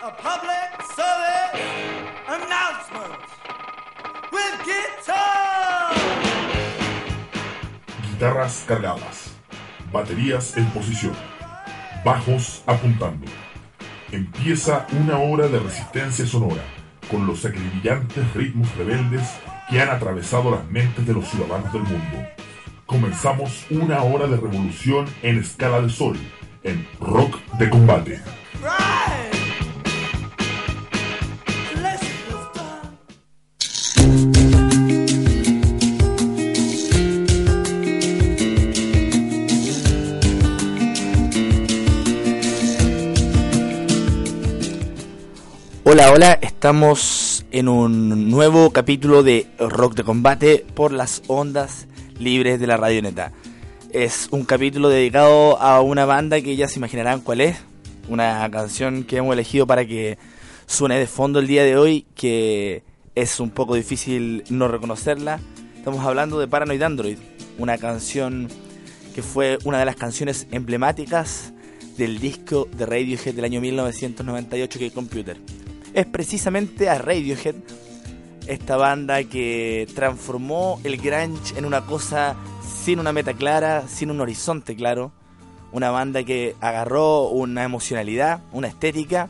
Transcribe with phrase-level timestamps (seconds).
[0.00, 1.58] a public service
[2.28, 3.20] announcement
[4.30, 5.92] with guitar.
[8.12, 9.32] Guitarras cargadas,
[9.92, 11.14] baterías en posición,
[12.04, 13.26] bajos apuntando.
[14.12, 16.62] Empieza una hora de resistencia sonora
[17.10, 19.28] con los acribillantes ritmos rebeldes
[19.68, 22.24] que han atravesado las mentes de los ciudadanos del mundo.
[22.86, 26.16] Comenzamos una hora de revolución en escala de sol,
[26.62, 28.37] en rock de combate.
[46.58, 51.86] Estamos en un nuevo capítulo de Rock de Combate por las ondas
[52.18, 53.30] libres de la Radioneta.
[53.92, 57.58] Es un capítulo dedicado a una banda que ya se imaginarán cuál es,
[58.08, 60.18] una canción que hemos elegido para que
[60.66, 62.82] suene de fondo el día de hoy, que
[63.14, 65.38] es un poco difícil no reconocerla.
[65.76, 67.18] Estamos hablando de Paranoid Android,
[67.56, 68.48] una canción
[69.14, 71.52] que fue una de las canciones emblemáticas
[71.96, 75.36] del disco de Radiohead del año 1998 que es Computer.
[75.98, 77.56] Es precisamente a Radiohead,
[78.46, 84.20] esta banda que transformó el grunge en una cosa sin una meta clara, sin un
[84.20, 85.10] horizonte claro,
[85.72, 89.28] una banda que agarró una emocionalidad, una estética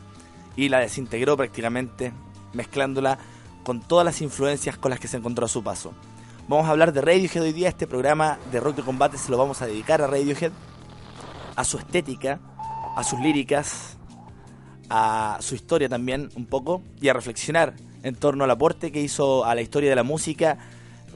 [0.55, 2.13] y la desintegró prácticamente,
[2.53, 3.17] mezclándola
[3.63, 5.91] con todas las influencias con las que se encontró a su paso.
[6.47, 9.39] Vamos a hablar de Radiohead hoy día, este programa de rock de combate se lo
[9.39, 10.51] vamos a dedicar a Radiohead,
[11.55, 12.39] a su estética,
[12.95, 13.97] a sus líricas,
[14.89, 17.73] a su historia también un poco y a reflexionar
[18.03, 20.57] en torno al aporte que hizo a la historia de la música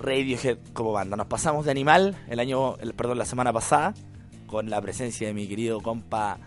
[0.01, 1.15] Radiohead como banda.
[1.15, 3.93] Nos pasamos de Animal el año, el, perdón, la semana pasada
[4.47, 6.37] con la presencia de mi querido compa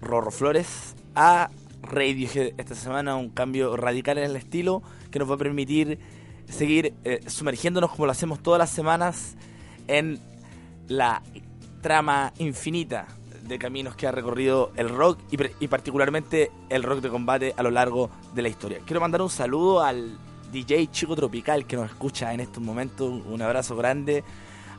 [0.00, 1.50] Rorro Flores a
[1.82, 5.98] Radiohead esta semana un cambio radical en el estilo que nos va a permitir
[6.48, 9.36] seguir eh, sumergiéndonos como lo hacemos todas las semanas
[9.88, 10.18] en
[10.88, 11.22] la
[11.80, 13.06] trama infinita
[13.50, 17.62] de caminos que ha recorrido el rock y, y particularmente el rock de combate a
[17.62, 18.78] lo largo de la historia.
[18.86, 20.16] Quiero mandar un saludo al
[20.52, 24.24] DJ Chico Tropical que nos escucha en estos momentos, un abrazo grande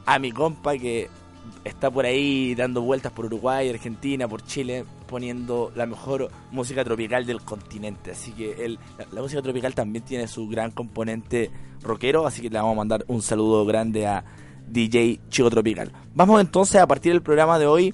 [0.05, 1.09] a mi compa que
[1.63, 7.25] está por ahí dando vueltas por Uruguay, Argentina, por Chile, poniendo la mejor música tropical
[7.25, 8.11] del continente.
[8.11, 11.51] Así que el- la, la música tropical también tiene su gran componente
[11.83, 14.23] rockero, así que le vamos a mandar un saludo grande a
[14.67, 15.91] DJ Chico Tropical.
[16.13, 17.93] Vamos entonces a partir del programa de hoy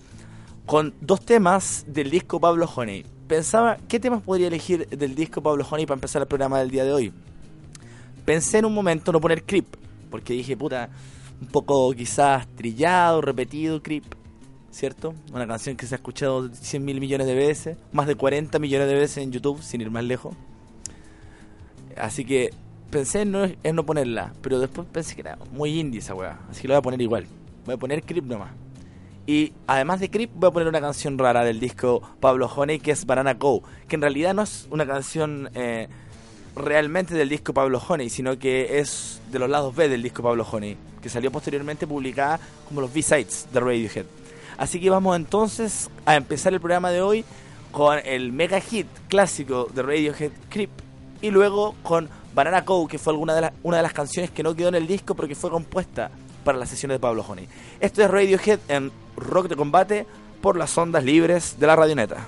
[0.68, 3.06] con dos temas del disco Pablo Honey.
[3.26, 6.84] Pensaba, ¿qué temas podría elegir del disco Pablo Honey para empezar el programa del día
[6.84, 7.14] de hoy?
[8.26, 9.66] Pensé en un momento no poner Creep,
[10.12, 10.90] porque dije, puta,
[11.40, 14.04] un poco quizás trillado, repetido Creep,
[14.70, 15.16] ¿cierto?
[15.34, 18.90] Una canción que se ha escuchado 100 mil millones de veces, más de 40 millones
[18.90, 20.36] de veces en YouTube, sin ir más lejos.
[21.96, 22.50] Así que
[22.92, 26.68] pensé en no, ponerla, pero después pensé que era muy indie esa weá, así que
[26.68, 27.26] lo voy a poner igual.
[27.66, 28.67] Voy a poner Creep nomás.
[29.28, 32.92] Y además de Creep, voy a poner una canción rara del disco Pablo Honey, que
[32.92, 35.90] es Banana Go, que en realidad no es una canción eh,
[36.56, 40.48] realmente del disco Pablo Honey, sino que es de los lados B del disco Pablo
[40.50, 42.40] Honey, que salió posteriormente publicada
[42.70, 44.06] como los B-Sides de Radiohead.
[44.58, 47.26] Así que vamos entonces a empezar el programa de hoy
[47.74, 50.72] con el mega hit clásico de Radiohead, Creep,
[51.22, 54.56] y luego con Banana Go, que fue alguna de una de las canciones que no
[54.56, 56.12] quedó en el disco porque fue compuesta
[56.48, 57.46] para las sesiones de Pablo Honey.
[57.82, 60.08] Esto es Radiohead en Rock de Combate
[60.42, 62.26] por las ondas libres de la radioneta.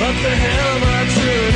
[0.00, 1.53] What the hell am I doing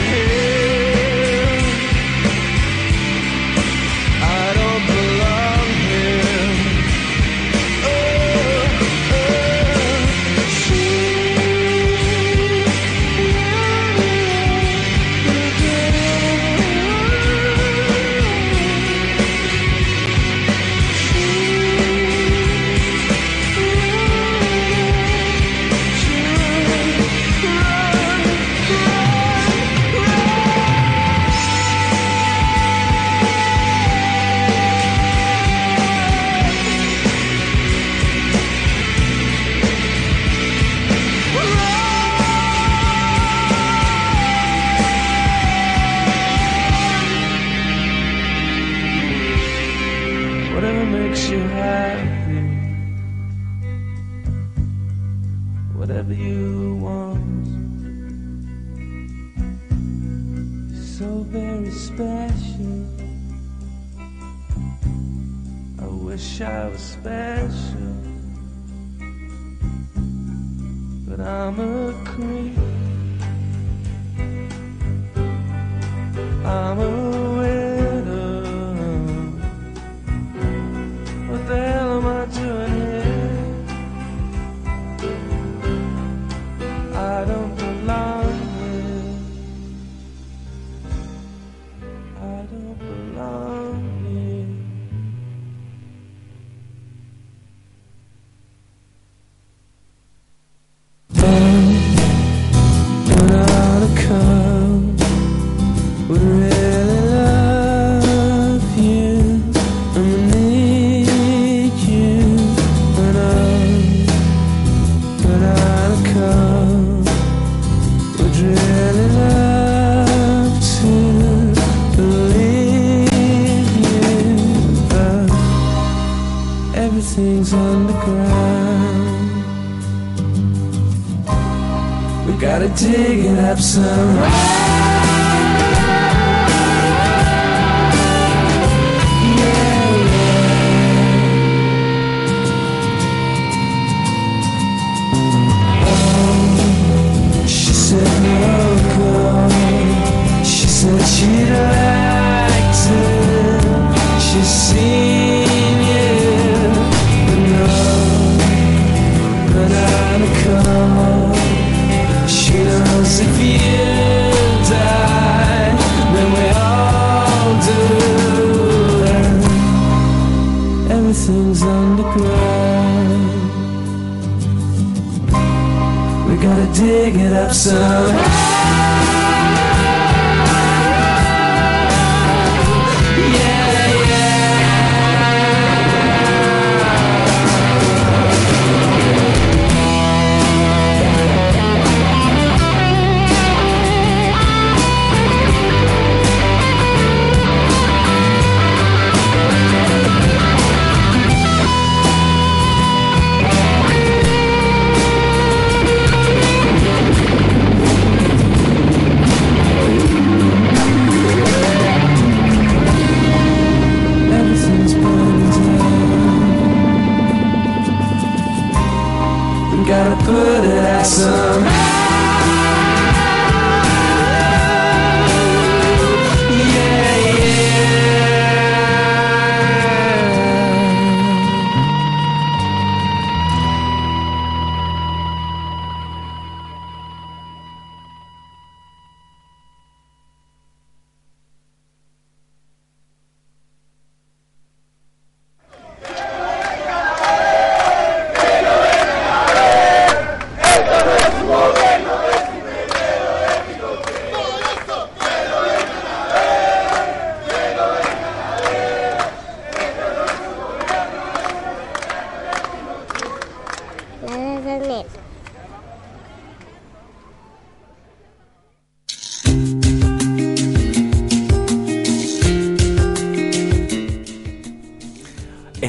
[133.59, 133.98] absent.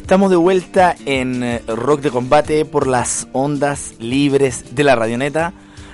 [0.10, 5.54] Estamos de vuelta en eh, Rock de Combate por las ondas libres de la radioneta.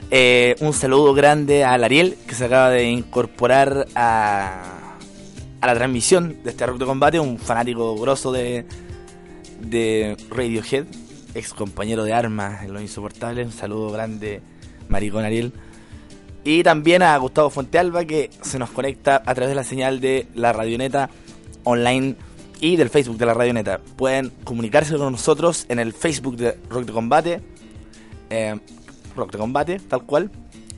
[0.09, 4.95] Eh, un saludo grande al Ariel que se acaba de incorporar a,
[5.59, 8.65] a la transmisión de este Rock de Combate, un fanático grosso de,
[9.59, 10.85] de Radiohead,
[11.33, 13.45] ex compañero de armas en Los Insoportables.
[13.45, 14.41] Un saludo grande,
[14.87, 15.51] maricón Ariel.
[16.45, 20.25] Y también a Gustavo Fuentealba que se nos conecta a través de la señal de
[20.35, 21.09] la radioneta
[21.65, 22.15] online
[22.59, 23.79] y del Facebook de la Radioneta.
[23.95, 27.41] Pueden comunicarse con nosotros en el Facebook de Rock de Combate,
[28.29, 28.59] eh,
[29.15, 30.31] Rock de Combate, tal cual,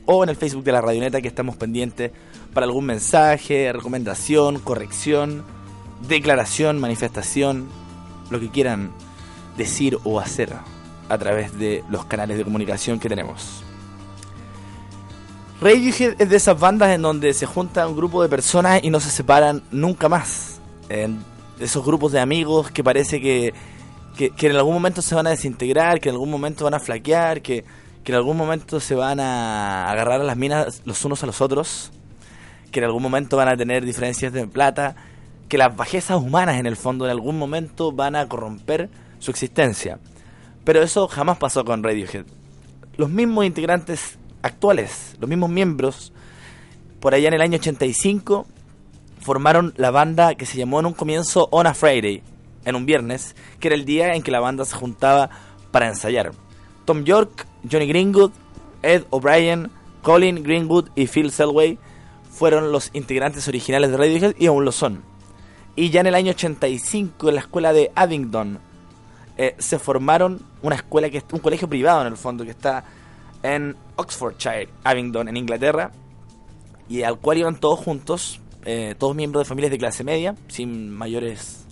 [0.06, 2.12] o en el Facebook de la Radioneta que estamos pendientes
[2.54, 5.44] para algún mensaje, recomendación, corrección,
[6.08, 7.68] declaración, manifestación,
[8.30, 8.92] lo que quieran
[9.56, 10.52] decir o hacer
[11.08, 13.62] a través de los canales de comunicación que tenemos.
[15.60, 19.00] Radiohead es de esas bandas en donde se junta un grupo de personas y no
[19.00, 20.60] se separan nunca más.
[21.60, 23.52] Esos grupos de amigos que parece que,
[24.16, 27.42] que, en algún momento se van a desintegrar, que en algún momento van a flaquear,
[27.42, 27.64] que,
[28.04, 31.40] que en algún momento se van a agarrar a las minas los unos a los
[31.40, 31.90] otros,
[32.70, 34.96] que en algún momento van a tener diferencias de plata,
[35.48, 39.98] que las bajezas humanas en el fondo en algún momento van a corromper su existencia.
[40.64, 42.26] Pero eso jamás pasó con Radiohead.
[42.96, 46.12] Los mismos integrantes actuales, los mismos miembros,
[47.00, 48.46] por allá en el año 85,
[49.28, 52.22] formaron la banda que se llamó en un comienzo On a Friday,
[52.64, 55.28] en un viernes, que era el día en que la banda se juntaba
[55.70, 56.32] para ensayar.
[56.86, 58.30] Tom York, Johnny Greenwood,
[58.80, 59.70] Ed O'Brien,
[60.00, 61.78] Colin Greenwood y Phil Selway
[62.30, 65.02] fueron los integrantes originales de Radiohead y aún lo son.
[65.76, 68.60] Y ya en el año 85, en la escuela de Abingdon,
[69.36, 72.82] eh, se formaron una escuela que un colegio privado en el fondo que está
[73.42, 75.90] en Oxfordshire, Abingdon, en Inglaterra,
[76.88, 80.90] y al cual iban todos juntos, eh, todos miembros de familias de clase media, sin
[80.90, 81.64] mayores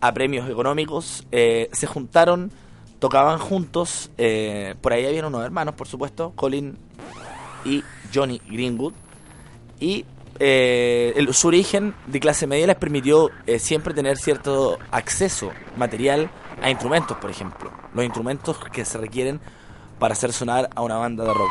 [0.00, 2.52] apremios económicos, eh, se juntaron,
[3.00, 6.76] tocaban juntos, eh, por ahí habían unos hermanos, por supuesto, Colin
[7.64, 7.82] y
[8.14, 8.92] Johnny Greenwood,
[9.80, 10.04] y
[10.38, 16.30] eh, el- su origen de clase media les permitió eh, siempre tener cierto acceso material
[16.62, 19.40] a instrumentos, por ejemplo, los instrumentos que se requieren
[19.98, 21.50] para hacer sonar a una banda de rock.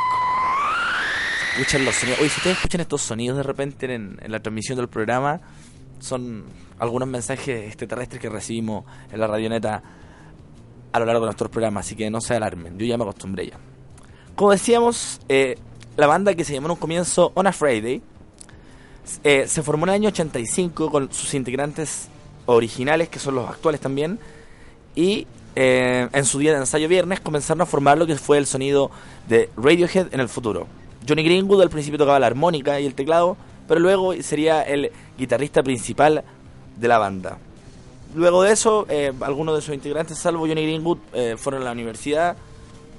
[1.58, 5.42] Escuchan si ustedes escuchan estos sonidos de repente en, en la transmisión del programa,
[5.98, 6.46] son
[6.78, 9.82] algunos mensajes extraterrestres que recibimos en la radioneta
[10.92, 13.48] a lo largo de nuestros programas, así que no se alarmen, yo ya me acostumbré
[13.48, 13.58] ya.
[14.36, 15.58] Como decíamos, eh,
[15.96, 18.04] la banda que se llamó en un comienzo On a Friday
[19.24, 22.08] eh, se formó en el año 85 con sus integrantes
[22.46, 24.20] originales, que son los actuales también,
[24.94, 28.46] y eh, en su día de ensayo viernes comenzaron a formar lo que fue el
[28.46, 28.92] sonido
[29.28, 30.68] de Radiohead en el futuro.
[31.08, 33.38] Johnny Greenwood al principio tocaba la armónica y el teclado,
[33.68, 36.24] pero luego sería el guitarrista principal
[36.76, 37.38] de la banda.
[38.16, 41.72] Luego de eso, eh, algunos de sus integrantes, salvo Johnny Greenwood, eh, fueron a la
[41.72, 42.36] universidad,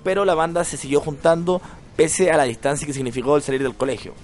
[0.05, 1.61] pero la banda se siguió juntando
[1.97, 4.15] pese a la distancia que significó el salir del colegio.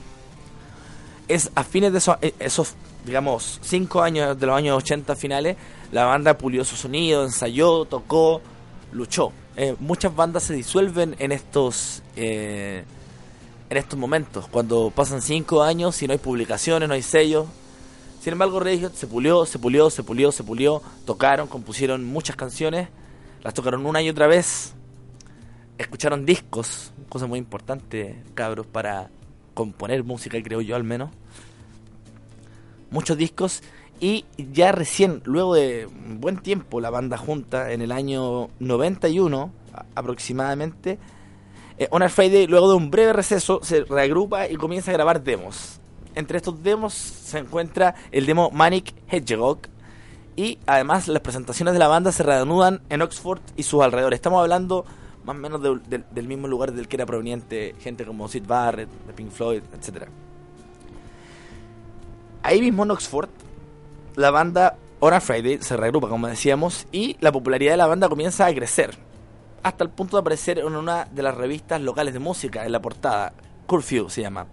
[1.26, 2.75] Es a fines de esos, eh, esos
[3.05, 5.57] digamos, cinco años de los años 80 finales,
[5.93, 8.41] la banda pulió su sonido, ensayó, tocó,
[8.93, 9.33] luchó.
[9.79, 12.03] Muchas bandas se disuelven en estos
[13.71, 17.47] en estos momentos, cuando pasan cinco años y no hay publicaciones, no hay sellos.
[18.21, 22.88] Sin embargo, Radiohead se pulió, se pulió, se pulió, se pulió, tocaron, compusieron muchas canciones,
[23.42, 24.73] las tocaron una y otra vez,
[25.78, 29.11] escucharon discos, cosa muy importante, cabros, para
[29.54, 31.11] componer música, creo yo al menos.
[32.90, 33.62] Muchos discos
[34.00, 39.50] y ya recién, luego de un buen tiempo, la banda junta, en el año 91
[39.73, 40.99] a- aproximadamente,
[41.78, 45.23] eh, On a Friday, luego de un breve receso, se reagrupa y comienza a grabar
[45.23, 45.81] demos.
[46.14, 49.59] Entre estos demos se encuentra el demo Manic Hedgehog.
[50.37, 54.16] Y además las presentaciones de la banda se reanudan en Oxford y sus alrededores.
[54.19, 54.85] Estamos hablando
[55.25, 58.45] más o menos de- de- del mismo lugar del que era proveniente gente como Sid
[58.47, 60.09] Barrett, de Pink Floyd, etc.
[62.43, 63.28] Ahí mismo en Oxford,
[64.16, 68.09] la banda On a Friday se reagrupa, como decíamos, y la popularidad de la banda
[68.09, 68.97] comienza a crecer
[69.64, 72.80] hasta el punto de aparecer en una de las revistas locales de música en la
[72.80, 73.33] portada.
[73.66, 74.47] Curfew se llama.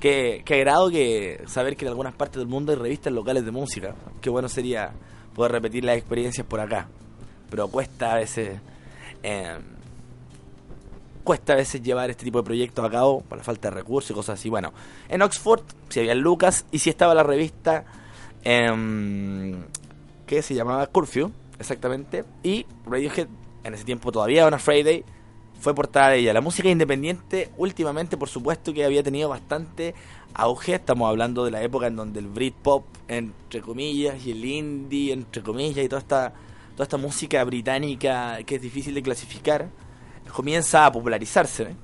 [0.00, 3.52] Que, que agrado que saber que en algunas partes del mundo hay revistas locales de
[3.52, 3.94] música.
[4.20, 4.90] Qué bueno sería
[5.34, 6.88] poder repetir las experiencias por acá.
[7.48, 8.58] Pero cuesta a veces.
[9.22, 9.56] eh,
[11.22, 14.10] cuesta a veces llevar este tipo de proyectos a cabo por la falta de recursos
[14.10, 14.48] y cosas así.
[14.48, 14.72] Bueno,
[15.08, 17.84] en Oxford, si había Lucas y si estaba la revista
[18.44, 19.64] em,
[20.26, 23.26] que se llamaba Curfew, exactamente, y Radiohead
[23.66, 25.04] en ese tiempo todavía una Friday
[25.60, 26.32] fue portada de ella.
[26.32, 29.94] La música independiente últimamente, por supuesto, que había tenido bastante
[30.34, 30.74] auge.
[30.74, 35.42] Estamos hablando de la época en donde el Britpop, entre comillas, y el indie, entre
[35.42, 36.32] comillas, y toda esta
[36.72, 39.70] toda esta música británica que es difícil de clasificar,
[40.32, 41.74] comienza a popularizarse.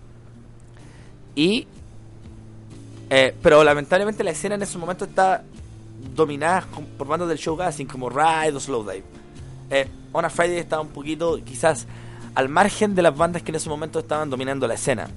[1.35, 1.67] Y.
[3.09, 5.43] eh, pero lamentablemente la escena en ese momento está
[6.15, 6.67] dominada
[6.99, 9.22] por bandas del showgassing como Ride o Slowdive.
[9.73, 11.87] Eh, On a Friday estaba un poquito, quizás,
[12.35, 15.09] al margen de las bandas que en ese momento estaban dominando la escena.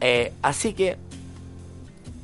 [0.00, 0.98] Eh, así que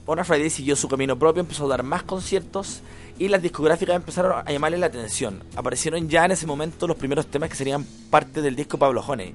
[0.07, 2.81] On a Friday siguió su camino propio, empezó a dar más conciertos
[3.19, 5.43] y las discográficas empezaron a llamarle la atención.
[5.55, 9.35] Aparecieron ya en ese momento los primeros temas que serían parte del disco Pablo Honey,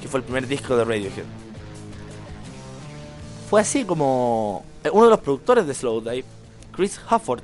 [0.00, 1.24] que fue el primer disco de Radiohead.
[3.50, 6.24] Fue así como eh, uno de los productores de Slowdive,
[6.72, 7.42] Chris Hufford,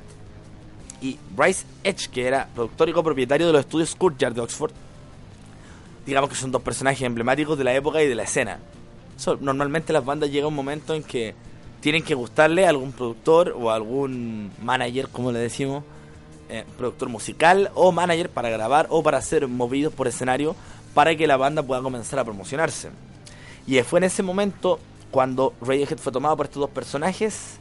[1.00, 4.72] y Bryce Edge, que era productor y copropietario de los estudios Courtyard de Oxford,
[6.06, 8.58] digamos que son dos personajes emblemáticos de la época y de la escena.
[9.16, 11.34] So, normalmente las bandas llega un momento en que
[11.80, 15.84] tienen que gustarle a algún productor o a algún manager, como le decimos,
[16.48, 20.56] eh, productor musical o manager para grabar o para ser movidos por escenario
[20.94, 22.90] para que la banda pueda comenzar a promocionarse.
[23.66, 24.80] Y fue en ese momento
[25.10, 27.58] cuando Radiohead fue tomado por estos dos personajes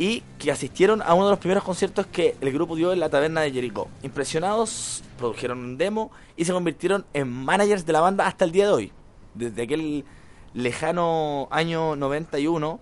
[0.00, 3.10] y que asistieron a uno de los primeros conciertos que el grupo dio en la
[3.10, 3.86] taberna de Jericho.
[4.02, 8.66] Impresionados, produjeron un demo y se convirtieron en managers de la banda hasta el día
[8.66, 8.92] de hoy.
[9.34, 10.06] Desde aquel
[10.54, 12.80] lejano año 91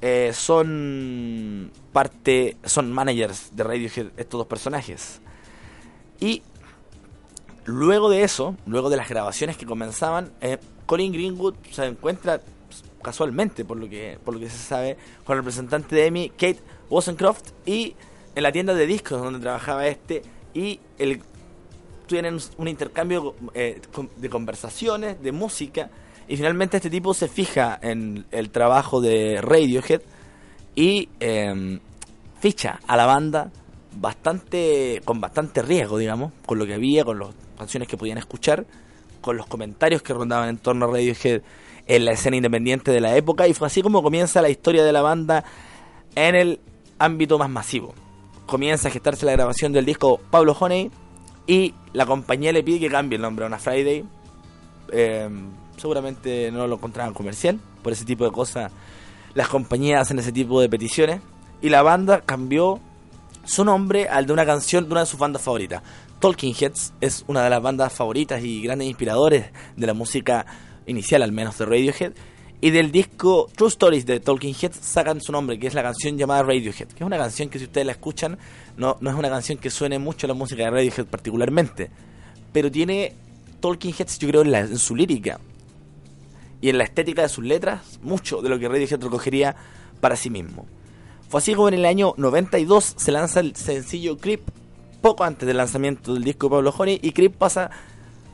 [0.00, 5.20] eh, son parte, son managers de Radiohead estos dos personajes.
[6.20, 6.44] Y
[7.64, 12.40] luego de eso, luego de las grabaciones que comenzaban, eh, Colin Greenwood se encuentra
[13.02, 16.60] casualmente, por lo que por lo que se sabe, con el representante de EMI, Kate
[16.88, 17.94] Wozencroft, y
[18.34, 20.22] en la tienda de discos donde trabajaba este,
[20.54, 21.22] y el
[22.06, 23.80] tienen un intercambio eh,
[24.16, 25.90] de conversaciones, de música,
[26.26, 30.02] y finalmente este tipo se fija en el trabajo de Radiohead
[30.74, 31.78] y eh,
[32.40, 33.52] ficha a la banda
[33.96, 37.28] bastante con bastante riesgo, digamos, con lo que había, con las
[37.58, 38.66] canciones que podían escuchar,
[39.20, 41.42] con los comentarios que rondaban en torno a Radiohead
[41.90, 44.92] en la escena independiente de la época y fue así como comienza la historia de
[44.92, 45.42] la banda
[46.14, 46.60] en el
[47.00, 47.94] ámbito más masivo.
[48.46, 50.92] Comienza a gestarse la grabación del disco Pablo Honey
[51.48, 54.04] y la compañía le pide que cambie el nombre a una Friday.
[54.92, 55.28] Eh,
[55.78, 58.70] seguramente no lo encontraban comercial, por ese tipo de cosas
[59.34, 61.20] las compañías hacen ese tipo de peticiones
[61.60, 62.78] y la banda cambió
[63.44, 65.82] su nombre al de una canción de una de sus bandas favoritas.
[66.20, 70.46] Talking Heads es una de las bandas favoritas y grandes inspiradores de la música
[70.90, 72.12] inicial, al menos de Radiohead.
[72.62, 76.18] Y del disco True Stories de Talking Heads sacan su nombre, que es la canción
[76.18, 78.36] llamada Radiohead, que es una canción que si ustedes la escuchan,
[78.76, 81.90] no, no es una canción que suene mucho a la música de Radiohead particularmente,
[82.52, 83.14] pero tiene
[83.60, 85.40] Talking Heads, yo creo, en, la- en su lírica
[86.60, 89.56] y en la estética de sus letras, mucho de lo que Radiohead recogería
[90.02, 90.66] para sí mismo.
[91.30, 94.42] Fue así como en el año 92 se lanza el sencillo Creep,
[95.00, 97.70] poco antes del lanzamiento del disco de Pablo Honey, y Creep pasa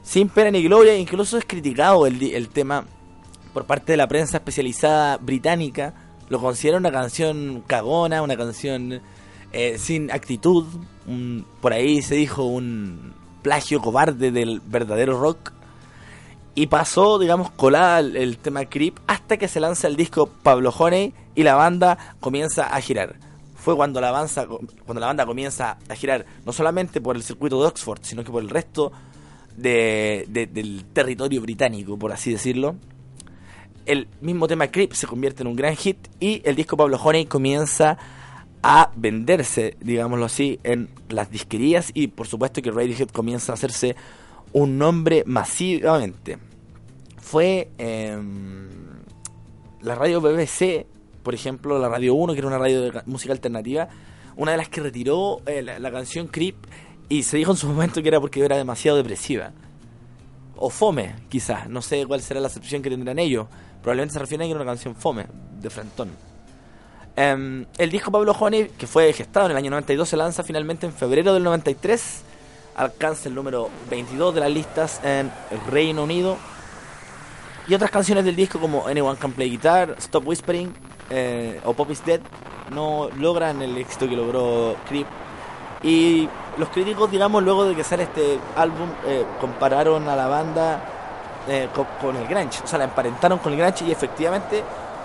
[0.06, 2.84] sin pena ni gloria, incluso es criticado el, el tema
[3.52, 5.94] por parte de la prensa especializada británica,
[6.28, 9.00] lo considera una canción cagona, una canción
[9.52, 10.64] eh, sin actitud,
[11.08, 15.52] un- por ahí se dijo un plagio cobarde del verdadero rock.
[16.54, 20.70] Y pasó, digamos, colada el, el tema Creep hasta que se lanza el disco Pablo
[20.70, 23.16] Honey y la banda comienza a girar.
[23.56, 24.46] Fue cuando la, banda,
[24.84, 28.30] cuando la banda comienza a girar no solamente por el circuito de Oxford, sino que
[28.30, 28.90] por el resto
[29.56, 32.76] de- de- del territorio británico, por así decirlo.
[33.84, 37.26] El mismo tema Creep se convierte en un gran hit y el disco Pablo Honey
[37.26, 37.96] comienza
[38.62, 43.94] a venderse, digámoslo así, en las disquerías y por supuesto que Radiohead comienza a hacerse
[44.52, 46.38] un nombre masivamente.
[47.18, 48.68] Fue em,
[49.82, 50.86] la radio BBC,
[51.22, 53.88] por ejemplo, la Radio 1, que era una radio de ca- música alternativa,
[54.36, 56.56] una de las que retiró eh, la canción Creep
[57.08, 59.52] y se dijo en su momento que era porque era demasiado depresiva.
[60.56, 63.46] O fome, quizás, no sé cuál será la acepción que tendrán ellos.
[63.82, 65.26] Probablemente se refieren a que era una canción fome,
[65.60, 66.10] de frentón.
[67.14, 70.86] Em, el disco Pablo Honey, que fue gestado en el año 92, se lanza finalmente
[70.86, 72.22] en febrero del 93.
[72.76, 75.30] Alcanza el número 22 de las listas en
[75.70, 76.36] Reino Unido.
[77.68, 80.72] Y otras canciones del disco como Anyone Can Play Guitar, Stop Whispering
[81.10, 82.20] eh, o Pop is Dead
[82.70, 85.06] no logran el éxito que logró Creep.
[85.82, 90.80] Y los críticos, digamos, luego de que sale este álbum, eh, compararon a la banda
[91.48, 91.68] eh,
[92.00, 92.60] con, el Grunge.
[92.64, 94.62] O sea, la emparentaron con el Grunge y efectivamente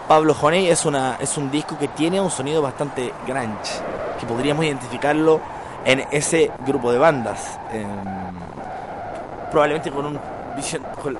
[0.07, 3.81] Pablo Honey es, una, es un disco que tiene un sonido bastante Grunge.
[4.19, 5.39] Que podríamos identificarlo
[5.85, 7.59] en ese grupo de bandas.
[7.71, 7.87] Em,
[9.49, 10.19] probablemente con un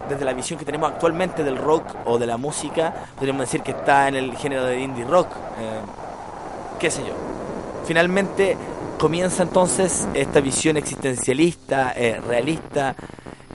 [0.09, 3.71] desde la visión que tenemos actualmente del rock o de la música, podríamos decir que
[3.71, 5.27] está en el género de indie rock.
[5.59, 5.79] eh,
[6.79, 7.13] qué sé yo.
[7.85, 8.57] Finalmente,
[9.01, 12.95] comienza entonces esta visión existencialista, eh, realista,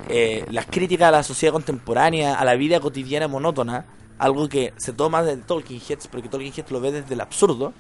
[0.08, 3.86] eh, las críticas a la sociedad contemporánea, a la vida cotidiana monótona,
[4.18, 7.72] algo que se toma de Tolkien Heads, porque Tolkien Heads lo ve desde el absurdo.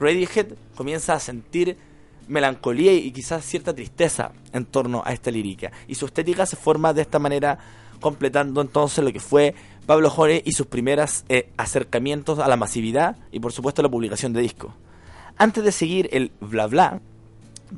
[0.00, 1.76] Radiohead comienza a sentir
[2.26, 5.72] melancolía y quizás cierta tristeza en torno a esta lírica.
[5.86, 7.58] Y su estética se forma de esta manera,
[8.00, 11.24] completando entonces lo que fue Pablo Jore y sus primeros
[11.58, 14.72] acercamientos a la masividad y por supuesto la publicación de discos.
[15.36, 17.00] Antes de seguir el bla bla,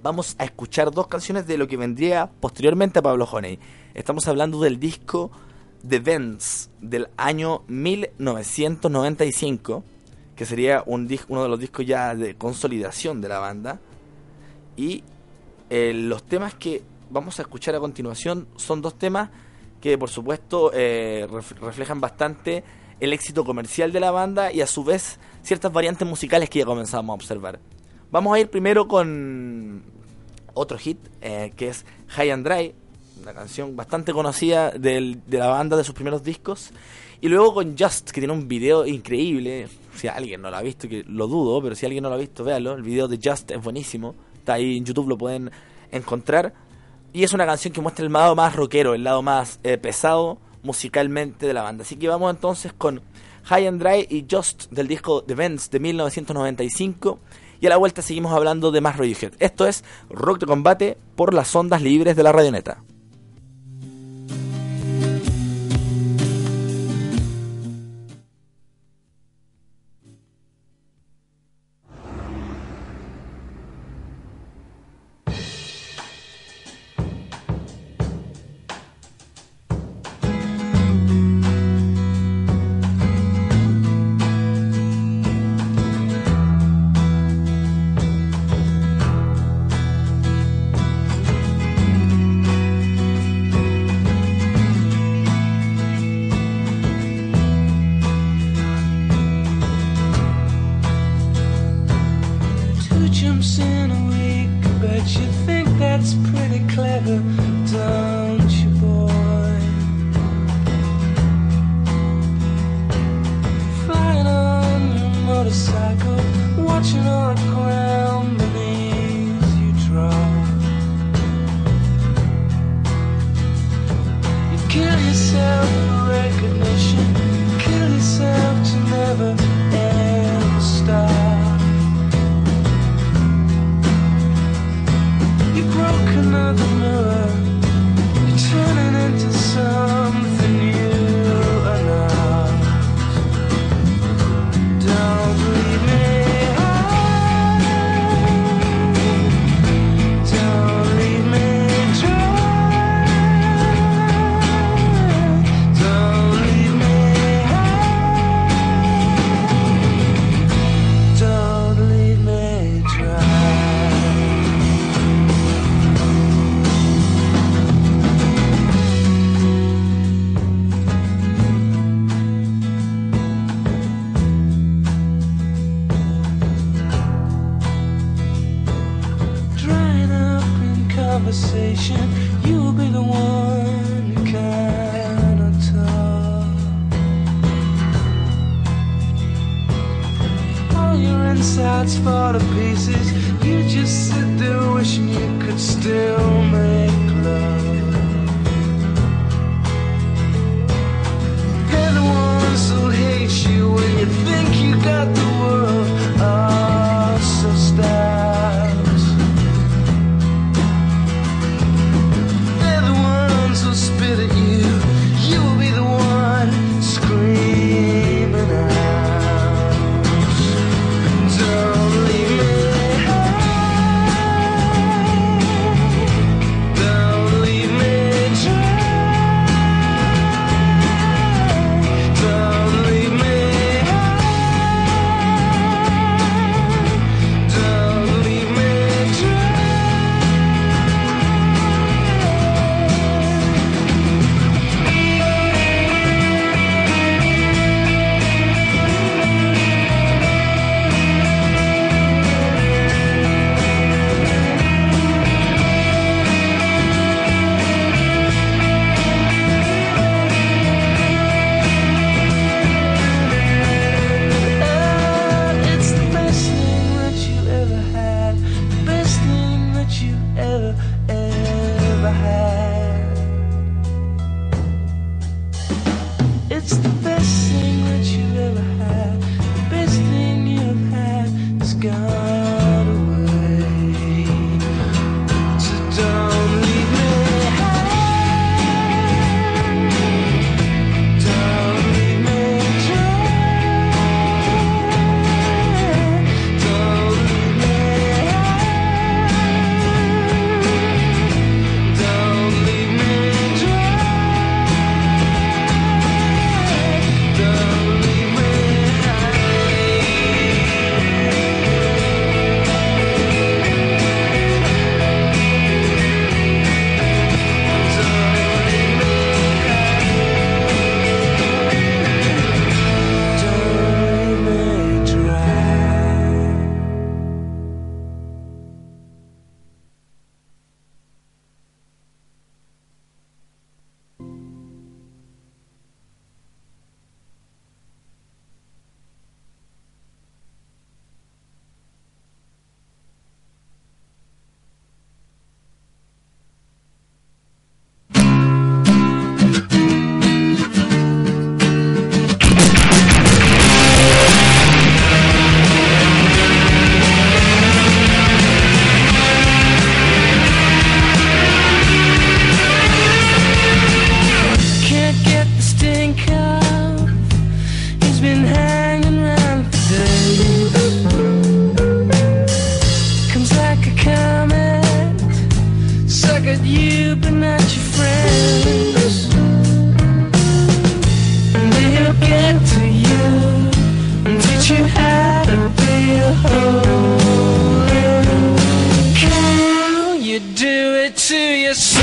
[0.02, 3.58] vamos a escuchar dos canciones de lo que vendría posteriormente a Pablo Honey.
[3.94, 5.30] Estamos hablando del disco
[5.88, 9.82] The Vents del año 1995,
[10.34, 13.80] que sería un uno de los discos ya de consolidación de la banda.
[14.76, 15.02] Y
[15.70, 19.30] eh, los temas que vamos a escuchar a continuación son dos temas
[19.80, 22.62] que por supuesto eh, ref- reflejan bastante
[23.00, 26.64] el éxito comercial de la banda y a su vez ciertas variantes musicales que ya
[26.64, 27.58] comenzamos a observar.
[28.10, 29.82] Vamos a ir primero con
[30.54, 32.74] otro hit eh, que es High and Dry,
[33.22, 36.70] una canción bastante conocida del- de la banda de sus primeros discos.
[37.20, 39.68] Y luego con Just, que tiene un video increíble.
[39.94, 42.18] Si alguien no lo ha visto, que lo dudo, pero si alguien no lo ha
[42.18, 42.74] visto, véalo.
[42.74, 44.14] El video de Just es buenísimo.
[44.36, 45.50] Está ahí en YouTube, lo pueden
[45.90, 46.52] encontrar.
[47.14, 50.38] Y es una canción que muestra el lado más rockero, el lado más eh, pesado
[50.66, 51.82] musicalmente de la banda.
[51.82, 53.00] Así que vamos entonces con
[53.44, 57.20] High and Dry y Just del disco The Vents de 1995.
[57.60, 59.32] Y a la vuelta seguimos hablando de más Radiohead.
[59.38, 62.82] Esto es Rock de Combate por las ondas libres de la Radioneta.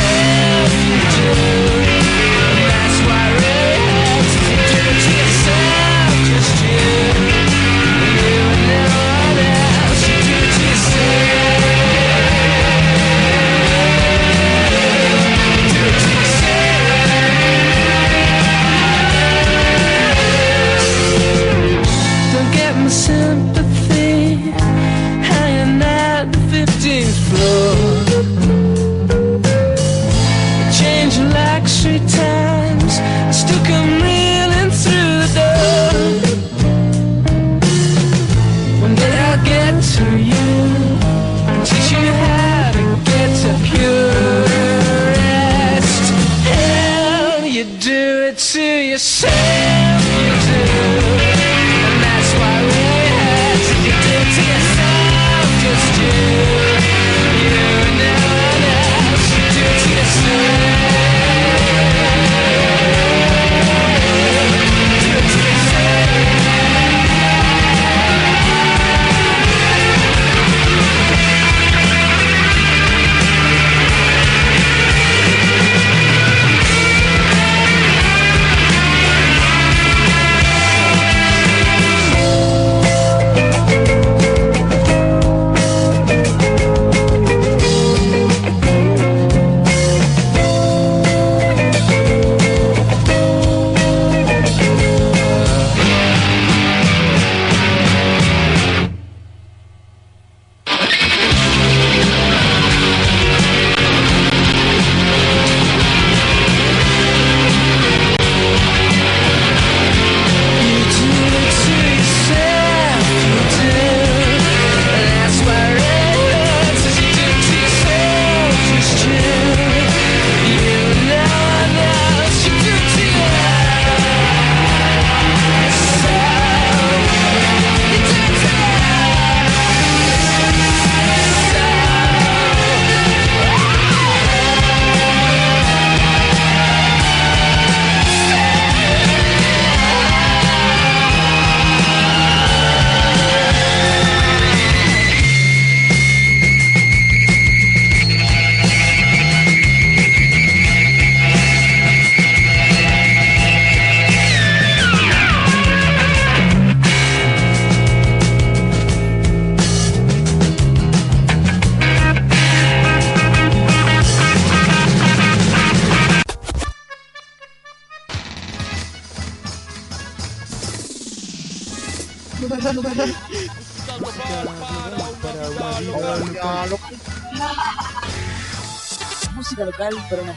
[0.04, 2.53] left you.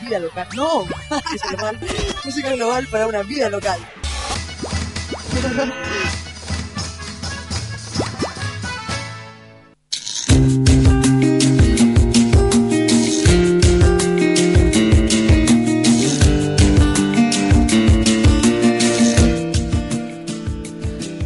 [0.07, 0.49] Vida local.
[0.55, 0.85] No,
[1.31, 1.79] música global,
[2.25, 3.81] música global para una vida local.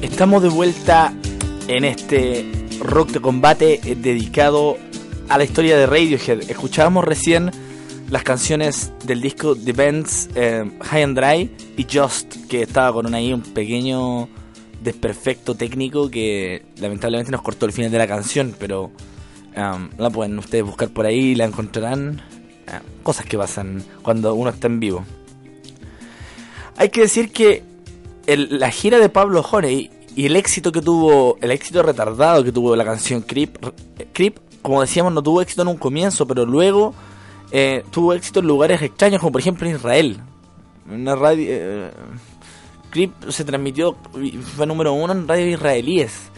[0.03, 1.15] Estamos de vuelta
[1.67, 2.45] en este
[2.81, 4.77] rock de combate eh, dedicado
[5.29, 6.51] a la historia de Radiohead.
[6.51, 7.51] Escuchábamos recién
[8.11, 13.07] las canciones del disco The Bands eh, High and Dry y Just, que estaba con
[13.07, 14.29] un, ahí un pequeño
[14.83, 18.91] desperfecto técnico que lamentablemente nos cortó el final de la canción, pero
[19.57, 22.21] um, la pueden ustedes buscar por ahí y la encontrarán.
[22.67, 25.05] Ah, cosas que pasan cuando uno está en vivo.
[26.77, 27.63] Hay que decir que
[28.27, 32.75] la gira de Pablo Honey y el éxito que tuvo, el éxito retardado que tuvo
[32.75, 33.57] la canción Creep,
[34.13, 36.95] Creep, como decíamos, no tuvo éxito en un comienzo, pero luego
[37.51, 40.21] eh, tuvo éxito en lugares extraños, como por ejemplo en Israel.
[40.91, 41.91] Una radio, eh,
[42.91, 43.97] Creep se transmitió,
[44.57, 46.31] fue número uno en radios israelíes.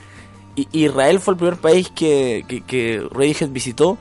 [0.54, 3.08] Y Israel fue el primer país que, que, que
[3.48, 3.96] visitó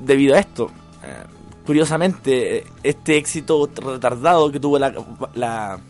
[0.00, 0.70] debido a esto.
[1.02, 1.24] Eh,
[1.64, 4.92] curiosamente, este éxito retardado que tuvo la,
[5.34, 5.80] la,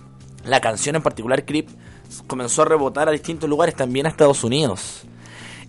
[0.44, 1.68] la canción en particular, Creep,
[2.28, 5.04] comenzó a rebotar a distintos lugares, también a Estados Unidos.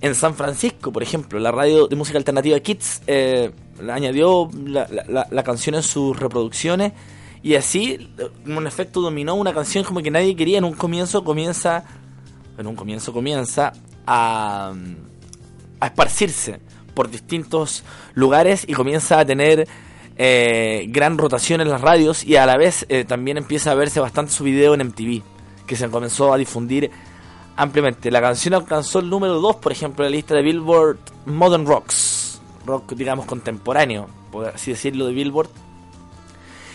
[0.01, 3.51] En San Francisco, por ejemplo, la radio de música alternativa Kids eh,
[3.89, 6.93] añadió la, canción en sus reproducciones
[7.41, 10.59] y así, eh, un efecto dominó, una canción como que nadie quería.
[10.59, 11.83] En un comienzo comienza,
[12.57, 13.73] en un comienzo comienza
[14.05, 14.73] a,
[15.79, 16.59] a esparcirse
[16.93, 17.83] por distintos
[18.13, 19.67] lugares y comienza a tener
[20.19, 23.99] eh, gran rotación en las radios y a la vez eh, también empieza a verse
[23.99, 25.21] bastante su video en MTV,
[25.67, 26.89] que se comenzó a difundir
[27.57, 28.09] ampliamente.
[28.11, 32.39] La canción alcanzó el número 2, por ejemplo, en la lista de Billboard Modern Rocks,
[32.65, 35.49] rock digamos contemporáneo, por así decirlo, de Billboard.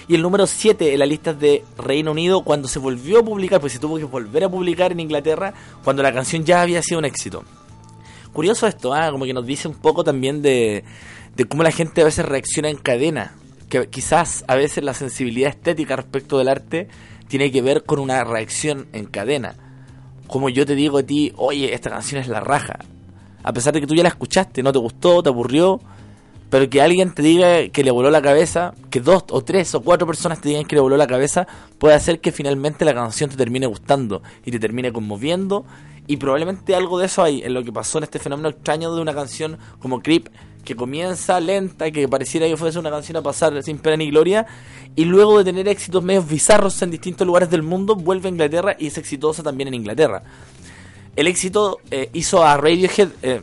[0.09, 3.61] Y el número 7 en la lista de Reino Unido cuando se volvió a publicar,
[3.61, 6.99] pues se tuvo que volver a publicar en Inglaterra cuando la canción ya había sido
[6.99, 7.45] un éxito.
[8.33, 9.11] Curioso esto, ¿ah?
[9.11, 10.85] como que nos dice un poco también de,
[11.37, 13.37] de cómo la gente a veces reacciona en cadena.
[13.69, 16.89] Que quizás a veces la sensibilidad estética respecto del arte
[17.29, 19.55] tiene que ver con una reacción en cadena.
[20.33, 22.79] Como yo te digo a ti, oye, esta canción es la raja.
[23.43, 25.79] A pesar de que tú ya la escuchaste, no te gustó, te aburrió,
[26.49, 29.83] pero que alguien te diga que le voló la cabeza, que dos o tres o
[29.83, 31.47] cuatro personas te digan que le voló la cabeza,
[31.79, 35.67] puede hacer que finalmente la canción te termine gustando y te termine conmoviendo.
[36.07, 39.03] Y probablemente algo de eso hay en lo que pasó en este fenómeno extraño de
[39.03, 40.31] una canción como Creep,
[40.65, 44.47] que comienza lenta, que pareciera que fuese una canción a pasar sin pena ni gloria,
[44.95, 48.77] y luego de tener éxitos medios bizarros en distintos lugares del mundo, vuelve a Inglaterra
[48.79, 50.23] y es exitosa también en Inglaterra.
[51.17, 53.43] El éxito eh, hizo a Radiohead eh,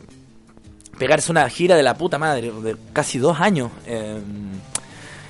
[0.98, 4.20] pegarse una gira de la puta madre, de casi dos años, eh,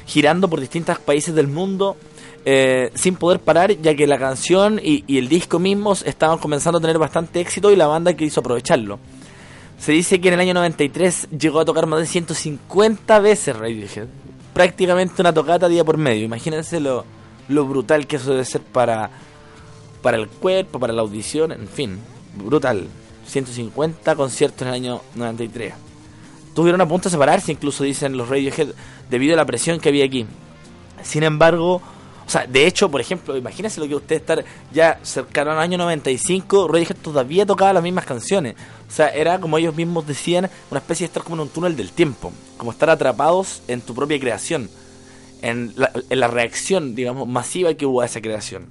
[0.06, 1.98] girando por distintos países del mundo,
[2.46, 6.80] eh, sin poder parar, ya que la canción y, y el disco mismos estaban comenzando
[6.80, 9.00] a tener bastante éxito y la banda quiso aprovecharlo.
[9.80, 14.08] Se dice que en el año 93 llegó a tocar más de 150 veces Radiohead.
[14.54, 16.26] Prácticamente una tocata día por medio.
[16.26, 17.06] Imagínense lo,
[17.48, 19.10] lo brutal que eso debe ser para,
[20.02, 21.98] para el cuerpo, para la audición, en fin.
[22.36, 22.88] Brutal.
[23.26, 25.74] 150 conciertos en el año 93.
[26.54, 28.70] Tuvieron a punto de separarse, incluso dicen los Radiohead,
[29.10, 30.26] debido a la presión que había aquí.
[31.04, 31.82] Sin embargo,
[32.30, 35.80] o sea, de hecho, por ejemplo, imagínense lo que usted estar ya cercano al año
[35.80, 38.54] 95, Radiohead todavía tocaba las mismas canciones.
[38.88, 41.76] O sea, era como ellos mismos decían, una especie de estar como en un túnel
[41.76, 44.70] del tiempo, como estar atrapados en tu propia creación,
[45.42, 48.68] en la, reacción, digamos, masiva que hubo a esa creación.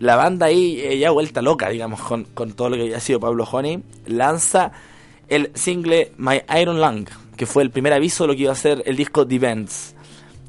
[0.00, 3.44] La banda ahí, eh, ya vuelta loca, digamos, con, todo lo que había sido Pablo
[3.44, 4.72] Honey, lanza
[5.28, 8.56] el single My Iron Lung, que fue el primer aviso de lo que iba a
[8.56, 9.66] ser el disco The.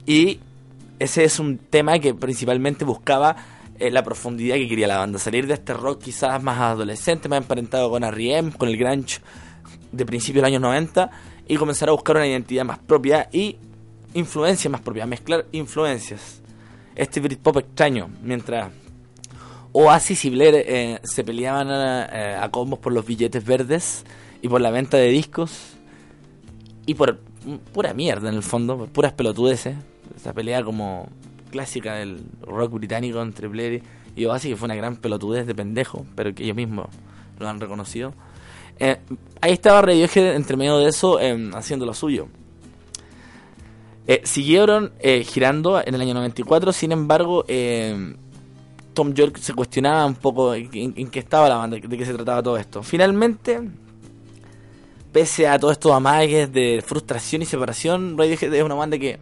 [0.08, 0.40] Y
[1.02, 3.36] ese es un tema que principalmente buscaba
[3.80, 7.38] eh, la profundidad que quería la banda, salir de este rock quizás más adolescente, más
[7.38, 9.20] emparentado con R.E.M., con el grunge
[9.92, 11.10] de principios de los años 90
[11.48, 13.58] y comenzar a buscar una identidad más propia y
[14.14, 16.40] influencias más propias, mezclar influencias.
[16.96, 18.70] Este Britpop extraño, mientras
[19.72, 24.06] Oasis y Blair eh, se peleaban eh, a combos por los billetes verdes
[24.44, 25.78] y por la venta de discos
[26.86, 27.18] y por
[27.74, 29.76] pura mierda en el fondo, por puras pelotudeces.
[30.16, 31.08] Esa pelea como
[31.52, 33.84] clásica del rock británico entre Blair
[34.16, 36.88] y Oasis, que fue una gran pelotudez de pendejo, pero que ellos mismos
[37.40, 38.14] lo han reconocido.
[38.80, 38.98] Eh,
[39.42, 42.28] ahí estaba Radiohead entre medio de eso eh, haciendo lo suyo.
[44.08, 48.16] Eh, siguieron eh, girando en el año 94, sin embargo, eh,
[48.94, 52.14] Tom York se cuestionaba un poco en- en qué estaba la banda, de qué se
[52.14, 52.82] trataba todo esto.
[52.84, 53.62] Finalmente,
[55.12, 59.20] pese a todos estos amagues de frustración y separación, Radiohead es una banda que,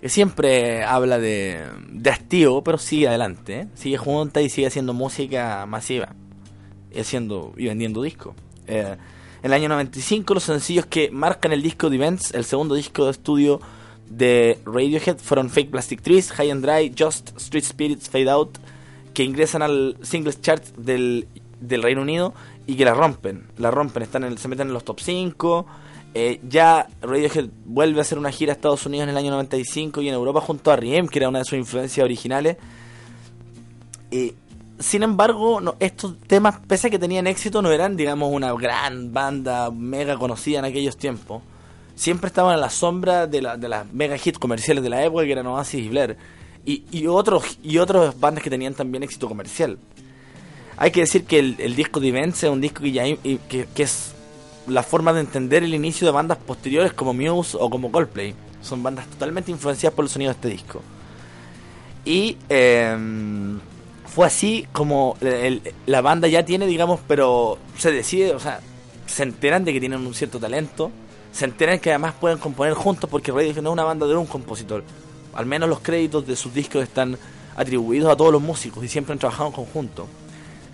[0.00, 3.66] que siempre habla de, de hastío, pero sigue adelante, ¿eh?
[3.74, 6.14] sigue junta y sigue haciendo música masiva,
[6.92, 8.34] y haciendo y vendiendo discos.
[8.66, 8.96] Eh,
[9.42, 13.04] en el año 95 los sencillos que marcan el disco de Events, el segundo disco
[13.06, 13.60] de estudio
[14.08, 18.58] de Radiohead, fueron Fake Plastic Trees, High and Dry, Just Street Spirits, Fade Out,
[19.14, 21.26] que ingresan al singles chart del,
[21.60, 22.32] del Reino Unido
[22.66, 25.66] y que la rompen, la rompen, están en- se meten en los top 5.
[26.14, 30.02] Eh, ya Radiohead vuelve a hacer una gira a Estados Unidos en el año 95
[30.02, 32.56] y en Europa junto a R.E.M., que era una de sus influencias originales.
[34.10, 34.34] Eh,
[34.78, 39.70] sin embargo, estos temas, pese a que tenían éxito, no eran, digamos, una gran banda
[39.70, 41.42] mega conocida en aquellos tiempos.
[41.94, 45.24] Siempre estaban a la sombra de, la- de las mega hits comerciales de la época,
[45.24, 46.16] que eran Oasis y Blair.
[46.64, 49.78] Y, y otros y otras bandas que tenían también éxito comercial.
[50.76, 54.14] Hay que decir que el, disco de Events es un disco que, ya, que es
[54.66, 58.34] la forma de entender el inicio de bandas posteriores como Muse o como Coldplay.
[58.62, 60.82] Son bandas totalmente influenciadas por el sonido de este disco.
[62.04, 63.58] Y em,
[64.06, 65.16] fue así como
[65.86, 68.60] la banda ya tiene, digamos, pero se decide, o sea,
[69.06, 70.90] se enteran de que tienen un cierto talento,
[71.32, 74.26] se enteran que además pueden componer juntos porque Radiohead no es una banda de un
[74.26, 74.82] compositor.
[75.34, 77.16] Al menos los créditos de sus discos están
[77.56, 80.06] atribuidos a todos los músicos y siempre han trabajado en conjunto.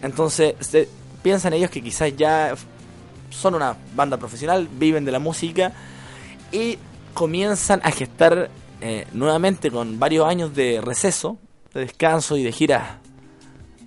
[0.03, 0.89] Entonces, se-
[1.23, 2.55] piensan ellos que quizás ya
[3.31, 5.73] son una banda profesional, viven de la música
[6.53, 6.79] y
[7.15, 8.51] comienzan a gestar
[8.81, 11.39] eh, nuevamente con varios años de receso,
[11.73, 12.99] de descanso y de giras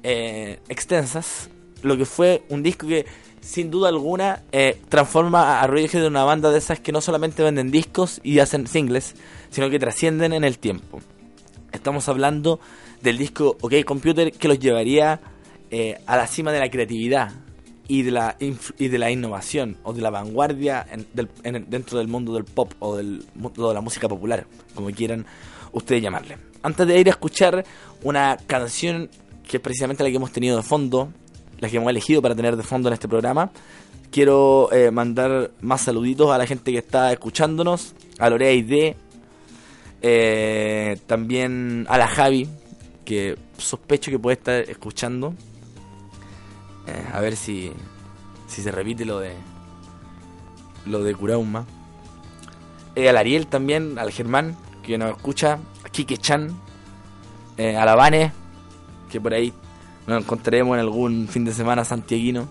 [0.04, 1.50] eh, extensas,
[1.84, 3.06] lo que fue un disco que
[3.42, 7.44] sin duda alguna eh, transforma a Radiohead en una banda de esas que no solamente
[7.44, 9.16] venden discos y hacen singles,
[9.52, 11.00] sino que trascienden en el tiempo.
[11.72, 12.60] Estamos hablando
[13.02, 15.22] del disco OK Computer que los llevaría
[16.08, 17.32] a la cima de la creatividad
[17.90, 20.86] y de la y de la innovación o de la vanguardia
[21.68, 25.26] dentro del mundo del pop o del mundo de la música popular, como quieran
[25.74, 26.38] ustedes llamarle.
[26.62, 27.66] Antes de ir a escuchar
[28.04, 29.10] una canción
[29.48, 31.12] que es precisamente la que hemos tenido de fondo,
[31.60, 33.50] la que hemos elegido para tener de fondo en este programa,
[34.12, 38.94] quiero eh, mandar más saluditos a la gente que está escuchándonos, a Lorea ID,
[40.04, 42.48] eh, también a la Javi,
[43.04, 45.34] que sospecho que puede estar escuchando.
[46.90, 47.72] Eh, a ver si,
[48.48, 49.34] si se repite lo de
[50.86, 51.66] lo de Kurauma.
[52.96, 56.50] Eh, al Ariel también, al Germán, que nos escucha, a Kike Chan,
[57.58, 58.32] eh, a la Vane,
[59.12, 59.54] que por ahí
[60.08, 62.48] nos encontraremos en algún fin de semana santiaguino.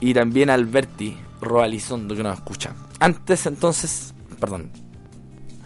[0.00, 2.74] Y también Alberti Roalizondo, que nos escucha.
[3.00, 4.70] Antes entonces, perdón,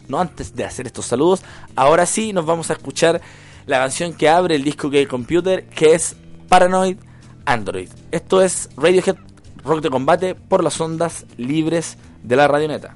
[0.09, 1.43] no antes de hacer estos saludos,
[1.75, 3.21] ahora sí nos vamos a escuchar
[3.67, 6.17] la canción que abre el disco Gay Computer, que es
[6.49, 6.99] Paranoid
[7.47, 7.89] Android.
[8.11, 9.17] Esto es Radiohead
[9.65, 12.95] Rock de Combate por las ondas libres de la radioneta.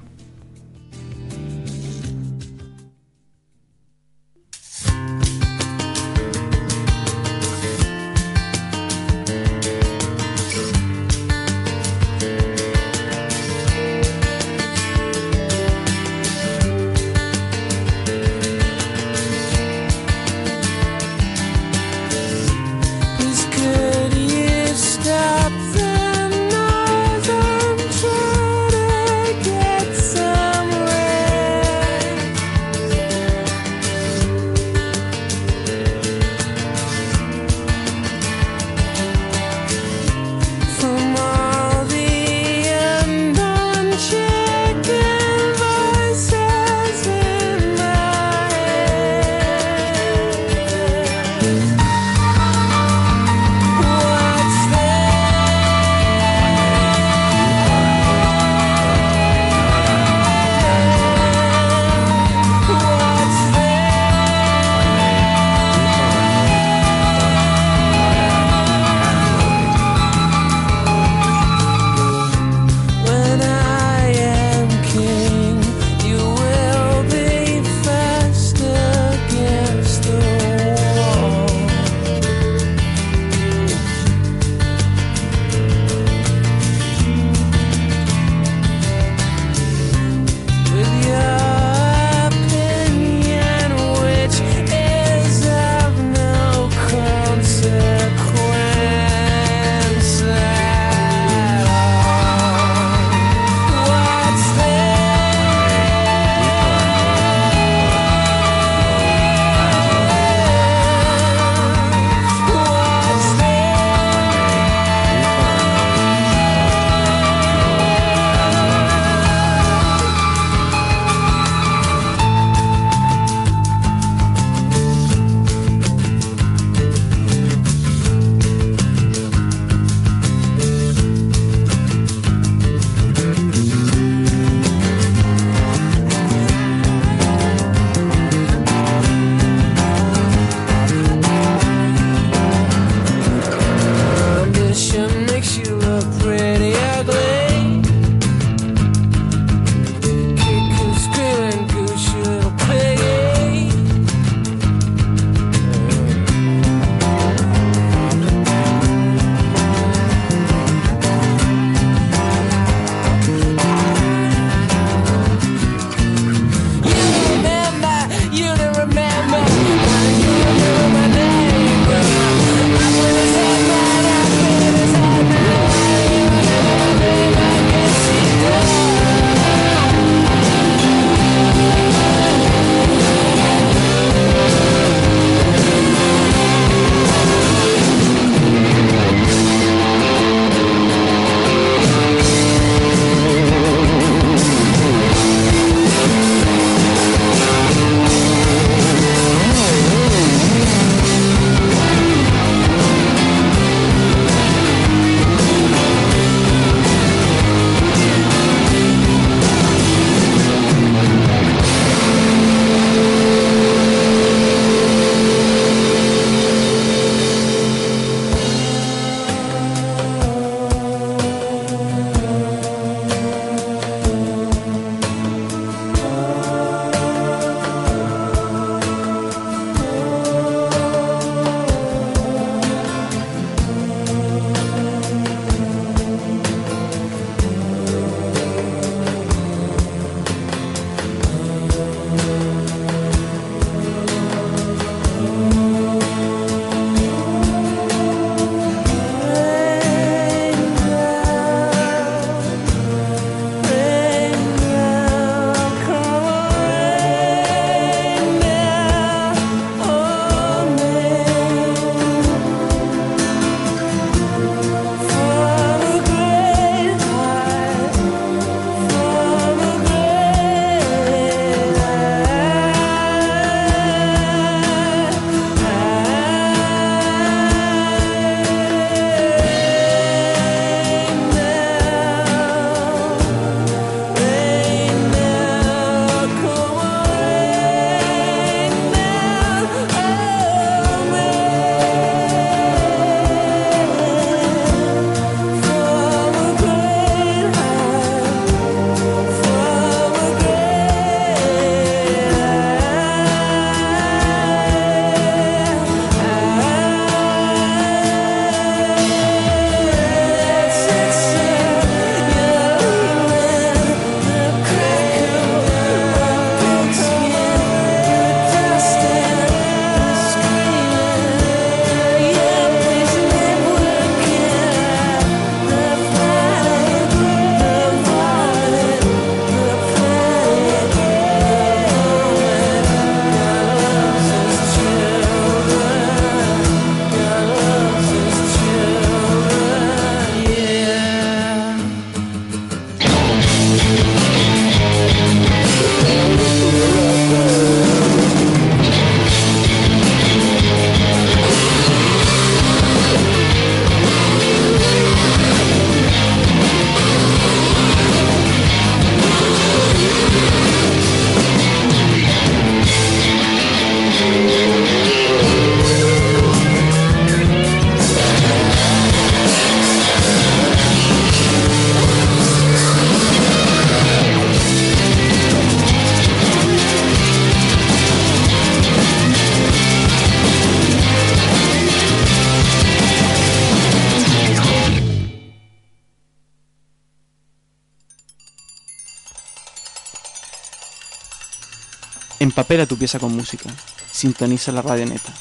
[392.71, 393.69] Empapela tu pieza con música.
[394.13, 395.33] Sintoniza la radio neta.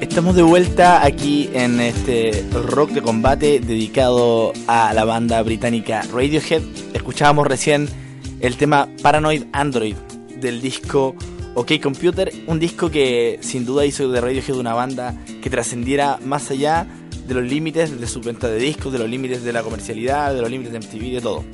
[0.00, 6.62] Estamos de vuelta aquí en este rock de combate dedicado a la banda británica Radiohead.
[6.92, 8.05] Escuchábamos recién
[8.46, 9.96] el tema Paranoid Android
[10.40, 11.16] del disco
[11.54, 16.52] OK Computer, un disco que sin duda hizo de Radiohead una banda que trascendiera más
[16.52, 16.86] allá
[17.26, 20.42] de los límites de su venta de discos, de los límites de la comercialidad, de
[20.42, 21.44] los límites de MTV, de todo.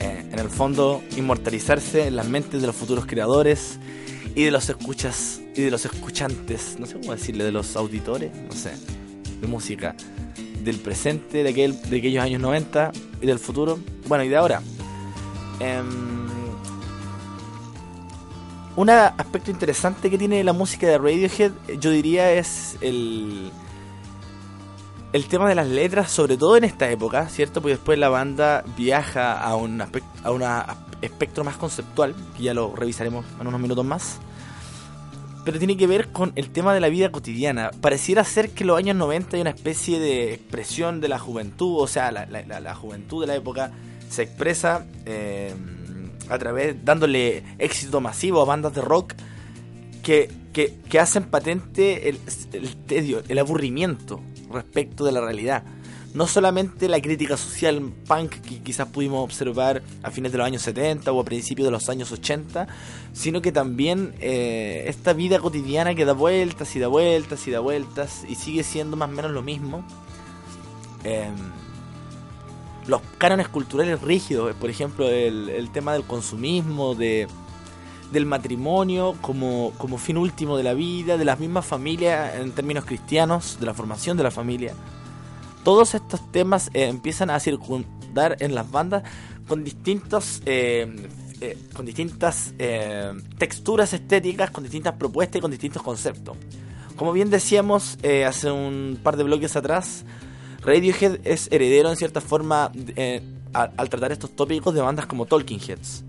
[0.00, 3.78] Eh, en el fondo, inmortalizarse en las mentes de los futuros creadores
[4.34, 8.30] y de los escuchas y de los escuchantes, no sé cómo decirle, de los auditores,
[8.36, 8.72] no sé,
[9.40, 9.96] de música,
[10.62, 13.78] del presente, de, aquel, de aquellos años 90 y del futuro,
[14.08, 14.60] bueno, y de ahora.
[15.60, 16.26] Em,
[18.76, 23.50] un aspecto interesante que tiene la música de Radiohead, yo diría, es el,
[25.12, 27.60] el tema de las letras, sobre todo en esta época, ¿cierto?
[27.60, 30.66] Porque después la banda viaja a un aspecto, a una
[31.02, 34.18] espectro más conceptual, que ya lo revisaremos en unos minutos más.
[35.44, 37.70] Pero tiene que ver con el tema de la vida cotidiana.
[37.82, 41.82] Pareciera ser que en los años 90 hay una especie de expresión de la juventud,
[41.82, 43.72] o sea, la juventud de la época
[44.10, 45.54] se expresa eh,
[46.28, 49.14] a través, dándole éxito masivo a bandas de rock
[50.02, 52.18] que, que, que hacen patente el,
[52.52, 54.20] el tedio, el aburrimiento
[54.52, 55.62] respecto de la realidad.
[56.12, 60.62] No solamente la crítica social punk que quizás pudimos observar a fines de los años
[60.62, 62.66] 70 o a principios de los años 80,
[63.12, 67.60] sino que también eh, esta vida cotidiana que da vueltas y da vueltas y da
[67.60, 69.84] vueltas y sigue siendo más o menos lo mismo.
[71.04, 71.59] Em,
[72.86, 77.28] los cánones culturales rígidos, por ejemplo, el, tema del consumismo, de,
[78.12, 82.84] del matrimonio como, como fin último de la vida, de las mismas familias en términos
[82.84, 84.74] cristianos, de la formación de la familia.
[85.64, 89.02] Todos estos temas eh, empiezan a circundar en las bandas
[89.46, 91.08] con distintos eh,
[91.40, 92.52] eh, con distintas
[93.38, 96.36] texturas estéticas, con distintas propuestas y con distintos conceptos.
[96.96, 100.04] Como bien decíamos hace un par de bloques atrás,
[100.62, 105.58] Radiohead es heredero en cierta forma eh, al, tratar estos tópicos de bandas como Talking
[105.60, 106.04] Heads,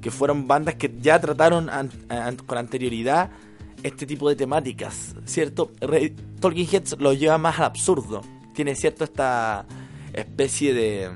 [0.00, 1.68] que fueron bandas que ya trataron
[2.46, 3.30] con anterioridad
[3.82, 5.72] este tipo de temáticas, ¿cierto?
[5.80, 8.22] Re- Talking Heads lo lleva más al absurdo,
[8.54, 9.66] tiene cierto esta
[10.12, 11.10] especie de-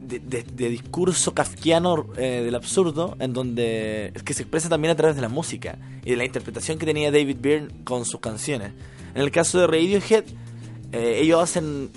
[0.00, 5.22] de discurso kafkiano eh, del absurdo, en donde que se expresa también a través de
[5.22, 8.72] la música y de la interpretación que tenía David Byrne con sus canciones.
[9.14, 10.24] En el caso de Radiohead,
[10.92, 11.90] eh, ellos hacen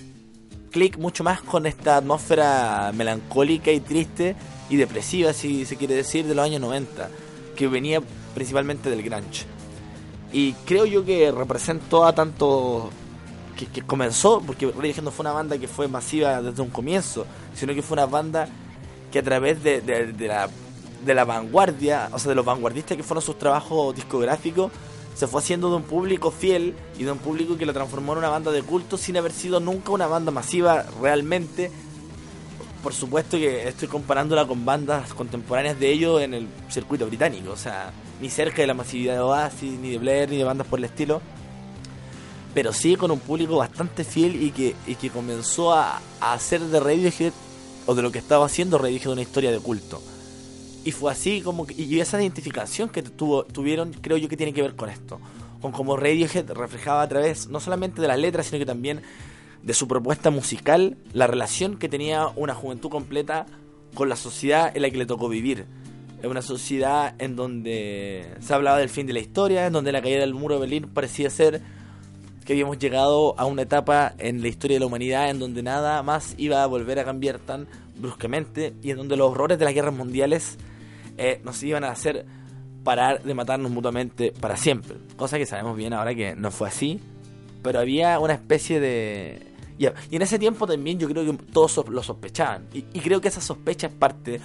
[0.72, 4.36] clic mucho más con esta atmósfera melancólica y triste
[4.70, 7.10] y depresiva, si se quiere decir, de los años 90,
[7.56, 8.02] que venía
[8.34, 9.46] principalmente del grunge.
[10.32, 12.89] Y creo yo que representó a tanto
[13.72, 17.74] que, comenzó, porque Radiohead no fue una banda que fue masiva desde un comienzo, sino
[17.76, 18.48] que fue una banda
[19.12, 20.50] que a través de- de la,
[21.06, 24.72] de la vanguardia, o sea, de los vanguardistas que fueron sus trabajos discográficos,
[25.16, 28.20] se fue haciendo de un público fiel y de un público que lo transformó en
[28.20, 31.72] una banda de culto sin haber sido nunca una banda masiva realmente.
[32.82, 37.57] Por supuesto que estoy comparándola con bandas contemporáneas de ellos en el circuito británico, o
[37.57, 40.80] sea, ni cerca de la masividad de Oasis, ni de Blair, ni de bandas por
[40.80, 41.22] el estilo
[42.53, 46.61] pero sí con un público bastante fiel y que, y que comenzó a, a hacer
[46.61, 47.34] de Radiohead,
[47.86, 50.01] o de lo que estaba haciendo Radiohead, una historia de culto.
[50.86, 54.61] Y fue así como y esa identificación que tuvo, tuvieron, creo yo que tiene que
[54.61, 55.19] ver con esto.
[55.61, 59.01] Con cómo Radiohead reflejaba a través, no solamente de las letras, sino que también
[59.61, 63.45] de su propuesta musical, la relación que tenía una juventud completa
[63.93, 65.65] con la sociedad en la que le tocó vivir.
[66.21, 70.01] Es una sociedad en donde se hablaba del fin de la historia, en donde la
[70.01, 71.61] caída del muro de Berlín parecía ser
[72.43, 76.03] que habíamos llegado a una etapa en la historia de la humanidad en donde nada
[76.03, 79.73] más iba a volver a cambiar tan bruscamente y en donde los horrores de las
[79.73, 80.57] guerras mundiales
[81.18, 82.26] eh, nos iban a hacer
[82.84, 84.97] parar de matarnos mutuamente para siempre.
[85.16, 86.99] Cosa que sabemos bien ahora que no fue así,
[87.61, 89.47] pero había una especie de...
[89.78, 92.68] Y, en ese tiempo también yo creo que todos lo sospechaban.
[92.74, 94.39] Y, y creo que esa sospecha es parte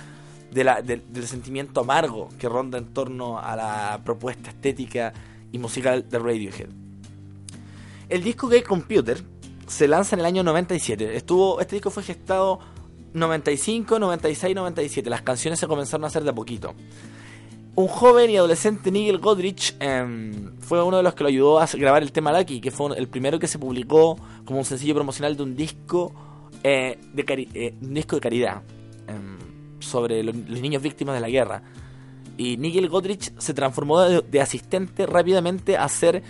[0.50, 5.12] del sentimiento amargo que ronda en torno a la propuesta estética
[5.52, 6.68] y musical de Radiohead.
[8.08, 9.22] El disco Gay Computer
[9.66, 11.16] se lanza en el año 97.
[11.16, 12.58] Estuvo, este disco fue gestado
[13.14, 15.10] 95, 96, 97.
[15.10, 16.74] Las canciones se comenzaron a hacer de a poquito.
[17.74, 21.66] Un joven y adolescente Nigel Godrich em, fue uno de los que lo ayudó a
[21.66, 25.36] grabar el tema Lucky, que fue el primero que se publicó como un sencillo promocional
[25.36, 26.12] de un disco,
[26.64, 28.62] eh, de, eh, un disco de caridad.
[29.06, 29.38] Em,
[29.80, 31.62] sobre lo- los niños víctimas de la guerra.
[32.36, 36.22] Y Nigel Godrich se transformó de asistente rápidamente a ser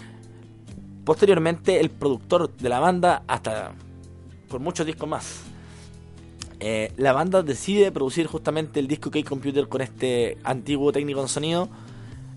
[1.04, 3.72] posteriormente el productor de la banda hasta
[4.48, 5.42] por muchos discos más.
[6.60, 11.68] Eh, la banda decide producir justamente el disco K-Computer con este antiguo técnico de sonido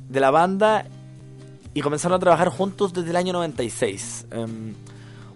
[0.09, 0.85] de la banda
[1.73, 4.27] y comenzaron a trabajar juntos desde el año 96.
[4.31, 4.73] Em,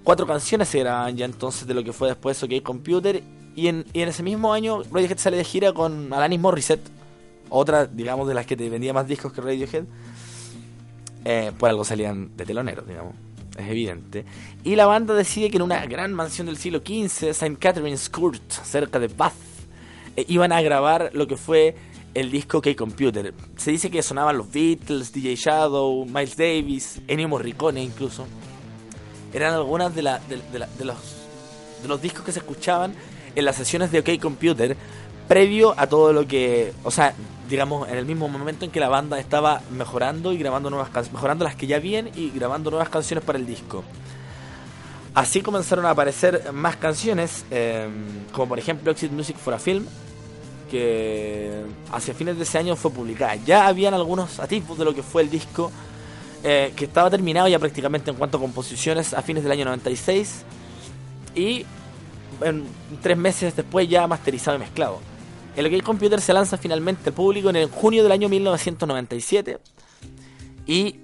[0.03, 3.23] cuatro canciones se graban ya entonces de lo que fue después OK Computer
[3.55, 6.87] y en, y en ese mismo año Radiohead sale de gira con Alanis Morissette,
[7.49, 9.85] otra digamos de las que te vendía más discos que Radiohead.
[11.23, 13.15] Eh, por algo salían de teloneros, digamos.
[13.57, 14.25] Es evidente.
[14.63, 17.55] Y la banda decide que en una gran mansión del siglo XV, St.
[17.57, 19.33] Catherine's Court, cerca de Bath,
[20.17, 21.75] eh, iban a grabar lo que fue
[22.13, 23.33] el disco K-Computer.
[23.57, 28.25] Se dice que sonaban los Beatles, DJ Shadow, Miles Davis, Ennio Morricone incluso.
[29.33, 30.97] Eran algunas de, la- de- de la- de los,
[31.81, 32.93] de los discos que se escuchaban
[33.35, 34.77] en las sesiones de OK Computer
[35.27, 37.13] previo a todo lo que, o sea,
[37.49, 41.13] digamos, en el mismo momento en que la banda estaba mejorando y grabando nuevas canciones,
[41.13, 43.83] mejorando las que ya habían y grabando nuevas canciones para el disco.
[45.13, 47.87] Así comenzaron a aparecer más canciones, eh,
[48.33, 49.85] como por ejemplo Exit Music for a Film,
[50.69, 53.35] que hacia fines de ese año fue publicada.
[53.35, 55.71] Ya habían algunos atisbos de lo que fue el disco,
[56.43, 60.43] eh, que estaba terminado ya prácticamente en cuanto a composiciones a fines del año 96
[61.33, 61.65] y
[62.41, 62.65] en
[63.01, 64.99] tres meses después ya masterizado y mezclado.
[65.55, 69.59] El OK Computer se lanza finalmente al público en el junio del año 1997
[70.67, 70.99] y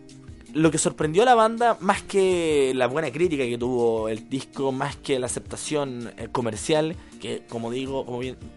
[0.53, 4.73] lo que sorprendió a la banda, más que la buena crítica que tuvo el disco,
[4.73, 8.05] más que la aceptación eh, comercial, que como digo,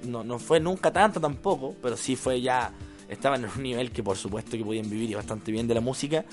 [0.02, 2.72] no, no fue nunca tanto tampoco, pero sí fue ya,
[3.08, 6.24] estaban en un nivel que por supuesto que podían vivir bastante bien de la música.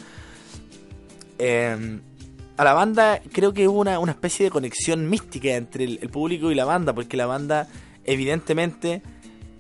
[1.38, 2.00] Eh,
[2.58, 6.50] a la banda creo que hubo una, una especie de conexión mística entre el público
[6.50, 7.68] y la banda, porque la banda
[8.04, 9.04] evidentemente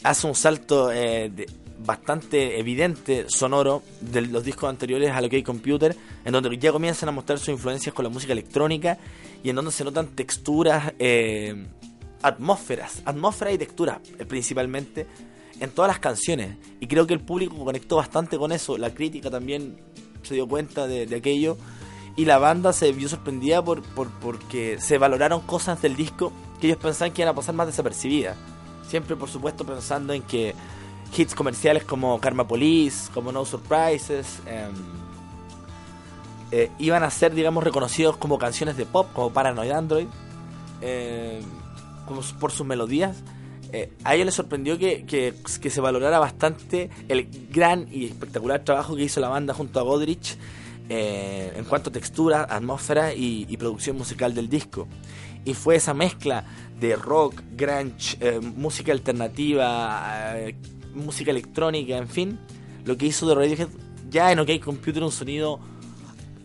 [0.03, 1.47] hace un salto eh, de-
[1.83, 6.71] bastante evidente, sonoro, de los discos anteriores a lo que hay Computer, en donde ya
[6.71, 8.99] comienzan a mostrar sus influencias con la música electrónica
[9.43, 11.65] y en donde se notan texturas, eh,
[12.21, 15.07] atmósferas, atmósfera y textura eh, principalmente
[15.59, 16.55] en todas las canciones.
[16.79, 19.77] Y creo que el público conectó bastante con eso, la crítica también
[20.21, 21.57] se dio cuenta de, de aquello
[22.15, 26.67] y la banda se vio sorprendida por, por porque se valoraron cosas del disco que
[26.67, 28.37] ellos pensaban que iban a pasar más desapercibidas.
[28.87, 30.53] Siempre, por supuesto, pensando en que
[31.15, 34.71] hits comerciales como Karma Police, como No Surprises, em,
[36.51, 40.07] eh, iban a ser, digamos, reconocidos como canciones de pop, como Paranoid Android,
[40.81, 41.43] em,
[42.39, 43.17] por sus melodías.
[43.71, 48.97] Eh, a ellos les sorprendió que, que- se valorara bastante el gran y espectacular trabajo
[48.97, 50.37] que hizo la banda junto a Godrich
[50.89, 54.89] eh, en cuanto a textura, atmósfera y producción musical del disco.
[55.43, 56.45] Y fue esa mezcla
[56.79, 60.55] de rock, grunge, eh, música alternativa, eh,
[60.93, 62.39] música electrónica, en fin,
[62.85, 63.69] lo que hizo de Radiohead
[64.09, 65.59] ya en OK Computer un sonido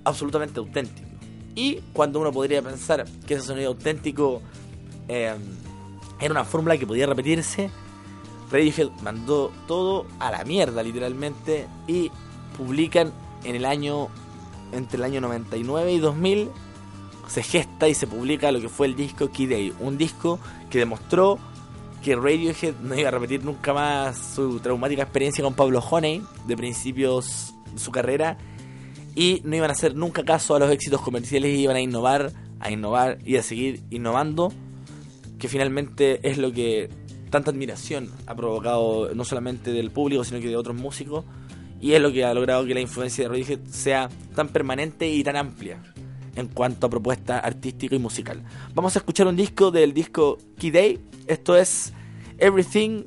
[0.04, 1.08] absolutamente auténtico.
[1.54, 4.42] Y cuando uno podría pensar que ese sonido auténtico
[5.08, 5.34] eh,
[6.20, 7.70] era una fórmula que podía repetirse,
[8.50, 12.10] Radiohead mandó todo a la mierda literalmente y
[12.56, 13.12] publican
[13.44, 14.08] en el año
[14.72, 16.50] entre el año 99 y 2000
[17.28, 20.38] se gesta y se publica lo que fue el disco Key Day, un disco
[20.70, 21.38] que demostró
[22.02, 26.56] que Radiohead no iba a repetir nunca más su traumática experiencia con Pablo Honey de
[26.56, 28.38] principios de su carrera
[29.14, 32.32] y no iban a hacer nunca caso a los éxitos comerciales y iban a innovar,
[32.60, 34.52] a innovar y a seguir innovando,
[35.38, 36.90] que finalmente es lo que
[37.30, 41.24] tanta admiración ha provocado no solamente del público sino que de otros músicos
[41.80, 45.24] y es lo que ha logrado que la influencia de Radiohead sea tan permanente y
[45.24, 45.82] tan amplia
[46.36, 48.42] en cuanto a propuesta artística y musical.
[48.74, 51.00] Vamos a escuchar un disco del disco Key Day.
[51.26, 51.92] Esto es
[52.38, 53.04] Everything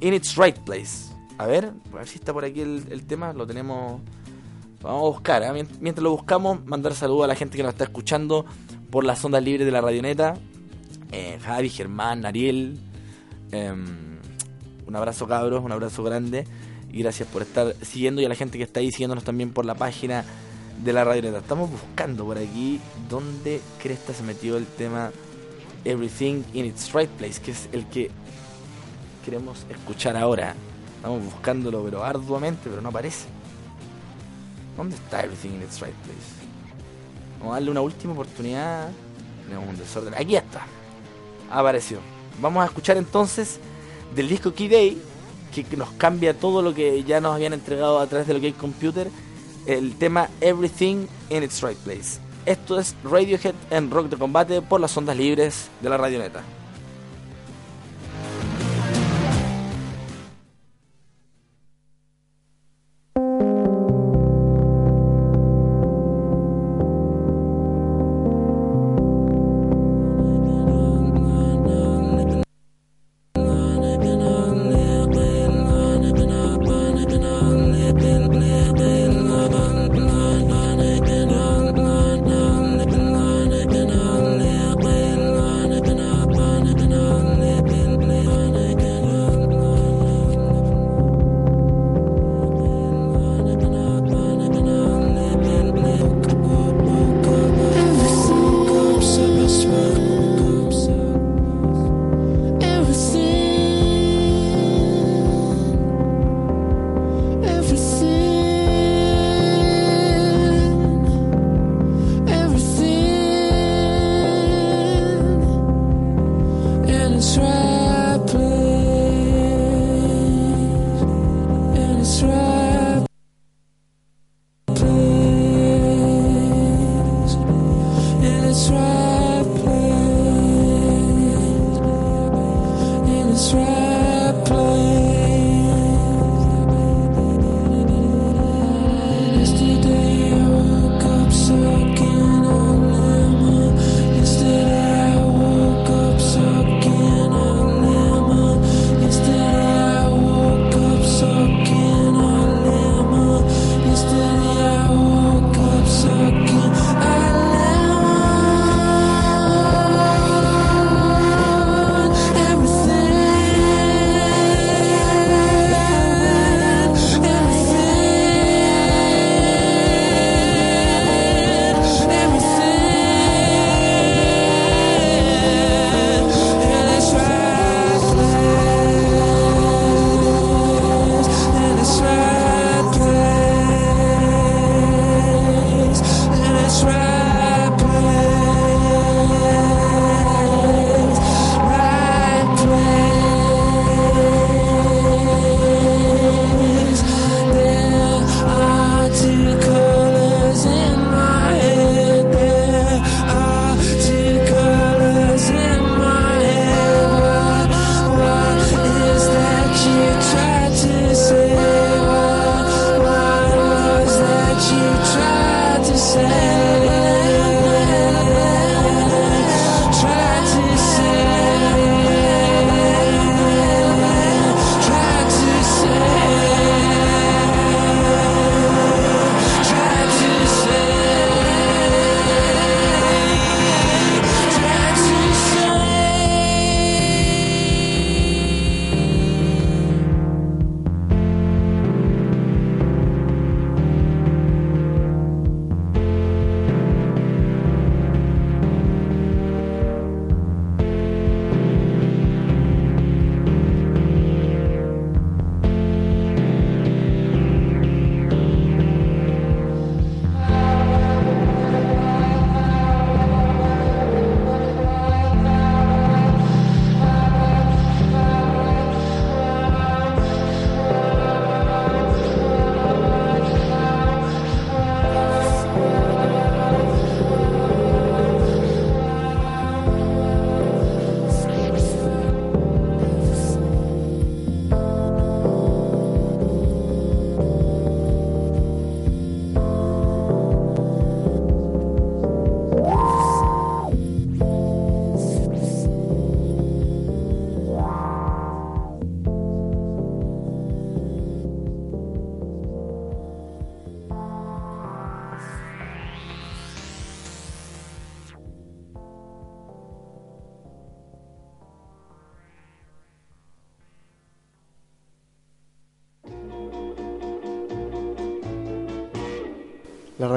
[0.00, 1.08] in its Right Place.
[1.38, 3.32] A ver, a ver si está por aquí el, tema.
[3.32, 4.00] Lo tenemos.
[4.82, 5.42] Vamos a buscar.
[5.42, 5.46] ¿eh?
[5.52, 8.44] Mient- Mientras lo buscamos, mandar saludos a la gente que nos está escuchando
[8.90, 10.34] por las ondas libres de la radioneta.
[11.12, 12.78] Eh, Javi, Germán, Ariel.
[13.52, 14.18] em,
[14.86, 16.46] un abrazo cabros, un abrazo grande.
[16.90, 19.64] Y gracias por estar siguiendo y a la gente que está ahí siguiéndonos también por
[19.66, 20.24] la página
[20.82, 21.38] de la radioneta.
[21.38, 25.10] Estamos buscando por aquí dónde cresta se metió el tema
[25.84, 28.10] Everything in its Right Place, que es el que
[29.24, 30.54] queremos escuchar ahora.
[30.96, 33.26] Estamos buscándolo, pero arduamente, pero no aparece.
[34.76, 36.38] ¿Dónde está Everything in its Right Place?
[37.38, 38.88] Vamos a darle una última oportunidad.
[39.44, 40.14] Tenemos un desorden.
[40.14, 40.66] Aquí está.
[41.50, 41.98] Apareció.
[42.40, 43.58] Vamos a escuchar entonces
[44.14, 45.02] del disco Key Day,
[45.52, 48.46] que nos cambia todo lo que ya nos habían entregado a través de lo que
[48.46, 49.10] hay computer,
[49.68, 52.18] el tema Everything in its Right Place.
[52.46, 56.42] Esto es Radiohead en Rock de Combate por las ondas libres de la radioneta.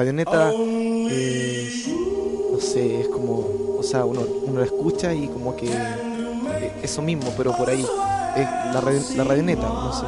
[0.02, 0.50] Radioneta
[1.10, 1.88] es,
[2.52, 7.02] no sé, es como, o sea, uno, uno la escucha y como que eh, eso
[7.02, 7.82] mismo, pero por ahí,
[8.36, 10.06] es la, radio- la radioneta, no sé.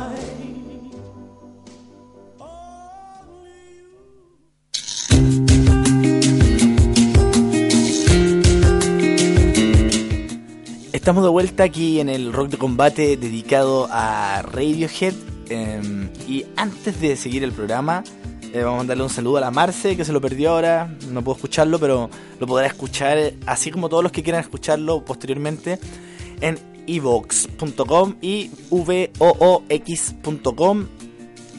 [10.92, 15.14] Estamos de vuelta aquí en el Rock de Combate dedicado a Radiohead.
[15.50, 18.02] eh, y antes de seguir el programa,
[18.54, 20.96] eh, vamos a mandarle un saludo a la Marce, que se lo perdió ahora.
[21.10, 25.80] No puedo escucharlo, pero lo podrá escuchar, así como todos los que quieran escucharlo posteriormente,
[26.40, 30.86] en evox.com y voox.com.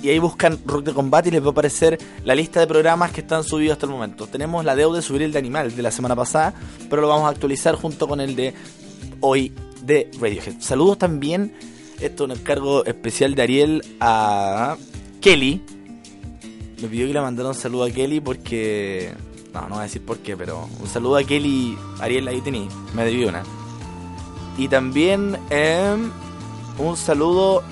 [0.01, 3.11] Y ahí buscan Rock de Combate y les va a aparecer la lista de programas
[3.11, 4.27] que están subidos hasta el momento.
[4.27, 6.53] Tenemos la deuda de subir el de Animal de la semana pasada,
[6.89, 8.53] pero lo vamos a actualizar junto con el de
[9.19, 9.51] hoy
[9.83, 10.61] de Radiohead.
[10.61, 11.53] Saludos también,
[11.99, 14.77] esto es un encargo especial de Ariel a
[15.19, 15.74] Kelly.
[16.81, 19.13] Me pidió que le mandara un saludo a Kelly porque...
[19.53, 21.77] No, no voy a decir por qué, pero un saludo a Kelly.
[21.99, 22.41] Ariel, ahí
[22.93, 23.43] me debió una.
[24.57, 26.11] Y también em,
[26.77, 27.63] un saludo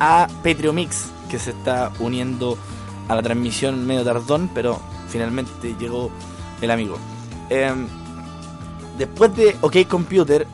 [0.00, 2.58] a Petriomix, que se está uniendo
[3.08, 6.10] a la transmisión medio tardón, pero finalmente llegó
[6.60, 6.98] el amigo.
[7.50, 7.86] Em,
[8.98, 10.46] después de OK Computer,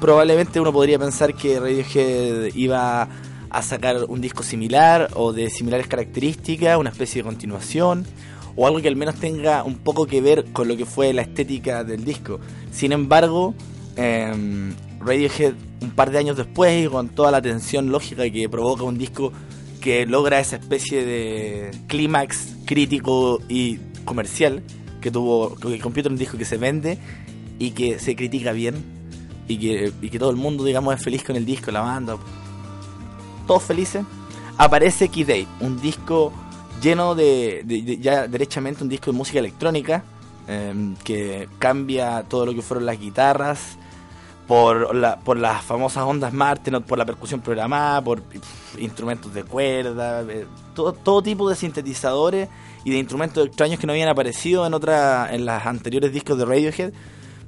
[0.00, 3.08] probablemente uno podría pensar que Radiohead iba
[3.52, 8.06] a sacar un disco similar o de similares características, una especie de continuación
[8.56, 11.22] o algo que al menos tenga un poco que ver con lo que fue la
[11.22, 12.40] estética del disco.
[12.70, 13.54] Sin embargo,
[13.96, 18.84] em, Radiohead un par de años después y con toda la tensión lógica que provoca
[18.84, 19.32] un disco
[19.80, 24.62] que logra esa especie de clímax crítico y comercial
[25.00, 26.98] que tuvo que computer un disco que se vende
[27.58, 28.76] y que se critica bien
[29.48, 32.16] y que, y que todo el mundo digamos es feliz con el disco, la banda,
[33.46, 34.04] todos felices,
[34.58, 36.32] aparece Key un disco
[36.80, 37.64] lleno de,
[38.00, 40.02] ya derechamente un disco de música electrónica
[40.46, 43.78] em, que cambia todo lo que fueron las guitarras
[44.46, 48.22] por, la, por las famosas ondas Martin, por la percusión programada, por
[48.78, 52.48] instrumentos de cuerda, eh, todo, todo tipo de sintetizadores
[52.84, 56.44] y de instrumentos extraños que no habían aparecido en otra en los anteriores discos de
[56.44, 56.92] Radiohead.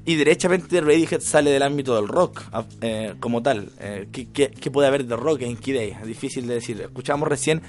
[0.07, 3.71] Y derechamente Radiohead sale del ámbito del rock a- eh, como tal.
[3.81, 5.97] Eh, ¿qué, puede haber de rock en Day?
[6.01, 6.81] Es difícil de decir.
[6.81, 7.63] Escuchamos recién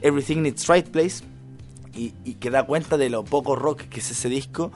[0.00, 1.24] Everything in its Right Place
[1.94, 4.70] y, y que da cuenta de lo poco rock que es ese disco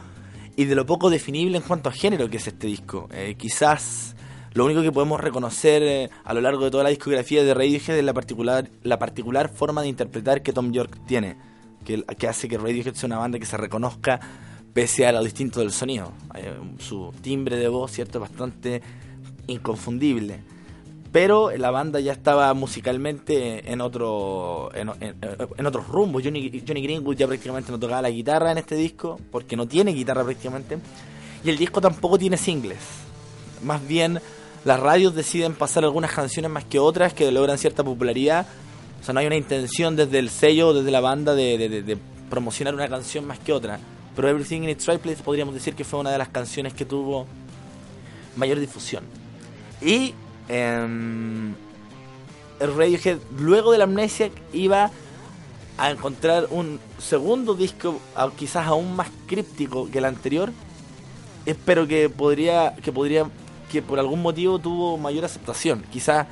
[0.56, 3.08] y de lo poco definible en cuanto a género que es este disco.
[3.12, 4.16] Eh, quizás
[4.52, 7.96] lo único que podemos reconocer eh, a lo largo de toda la discografía de Radiohead
[7.98, 11.36] es la particular, la particular forma de interpretar que Tom York tiene,
[11.84, 14.20] que, que hace que Radiohead sea una banda que se reconozca
[14.74, 16.12] pese a lo distinto del sonido.
[16.78, 18.20] Su timbre de voz, ¿cierto?
[18.20, 18.82] Bastante
[19.46, 20.40] inconfundible.
[21.12, 25.14] Pero la banda ya estaba musicalmente en otro en, en-
[25.56, 26.24] en otros rumbos.
[26.24, 30.24] Johnny, Greenwood ya prácticamente no tocaba la guitarra en este disco, porque no tiene guitarra
[30.24, 30.78] prácticamente.
[31.44, 32.78] Y el disco tampoco tiene singles.
[33.62, 34.18] Más bien,
[34.64, 38.46] las radios deciden pasar algunas canciones más que otras que logran cierta popularidad.
[39.00, 41.98] O sea, no hay una intención desde el sello, desde la banda, de- de- de
[42.28, 43.78] promocionar una canción más que otra.
[44.14, 46.84] Pero Everything in its Right Place podríamos decir que fue una de las canciones que
[46.84, 47.26] tuvo
[48.36, 49.04] mayor difusión.
[49.80, 50.14] Y
[50.48, 51.54] em,
[52.60, 54.90] el Radiohead, luego de la amnesia, iba
[55.76, 57.98] a encontrar un segundo disco,
[58.36, 60.52] quizás aún más críptico que el anterior,
[61.46, 63.28] eh, pero que podría, que podría,
[63.70, 65.84] que por algún motivo tuvo mayor aceptación.
[65.90, 66.26] Quizás,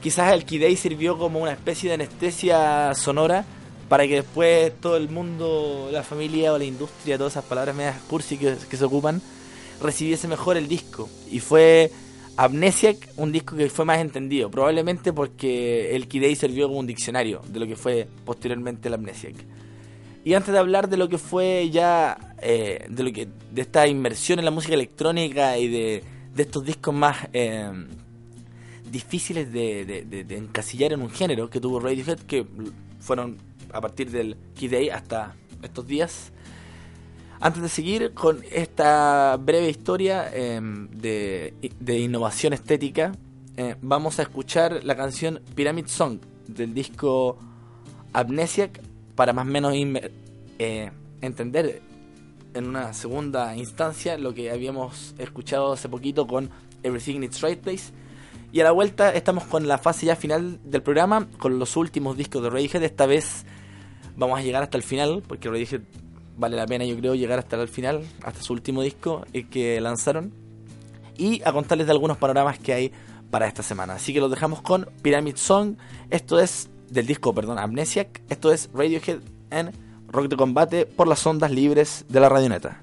[0.00, 3.44] quizás el Day sirvió como una especie de anestesia sonora
[3.94, 7.94] para que después todo el mundo, la familia o la industria, todas esas palabras medias
[8.10, 9.22] cursi que, que se ocupan,
[9.80, 11.08] recibiese mejor el disco.
[11.30, 11.92] Y fue
[12.36, 17.40] Amnesiac un disco que fue más entendido, probablemente porque el Day sirvió como un diccionario
[17.46, 19.36] de lo que fue posteriormente el Amnesiac.
[20.24, 23.86] Y antes de hablar de lo que fue ya, eh, de lo que de esta
[23.86, 26.02] inmersión en la música electrónica y de,
[26.34, 27.70] de estos discos más eh,
[28.90, 29.84] difíciles de-
[30.26, 32.44] de encasillar en un género que tuvo Radiohead, que
[32.98, 33.36] fueron
[33.74, 36.32] a partir del Key Day hasta estos días.
[37.40, 43.12] Antes de seguir con esta breve historia eh, de, de innovación estética,
[43.56, 47.38] eh, vamos a escuchar la canción Pyramid Song del disco
[48.12, 48.80] Amnesiac
[49.14, 49.74] para más o menos
[50.58, 51.82] eh, entender
[52.54, 56.50] en una segunda instancia lo que habíamos escuchado hace poquito con
[56.82, 57.92] Everything in its Right Place.
[58.52, 62.16] Y a la vuelta estamos con la fase ya final del programa, con los últimos
[62.16, 62.84] discos de Radiohead.
[62.84, 63.44] Esta vez
[64.16, 65.82] vamos a llegar hasta el final, porque Radiohead
[66.36, 70.32] vale la pena yo creo llegar hasta el final, hasta su último disco que lanzaron.
[71.16, 72.92] Y a contarles de algunos panoramas que hay
[73.30, 73.94] para esta semana.
[73.94, 75.76] Así que los dejamos con Pyramid Song.
[76.10, 78.22] Esto es del disco, perdón, Amnesiac.
[78.28, 79.72] Esto es Radiohead en
[80.08, 82.80] Rock de Combate por las ondas libres de la radioneta.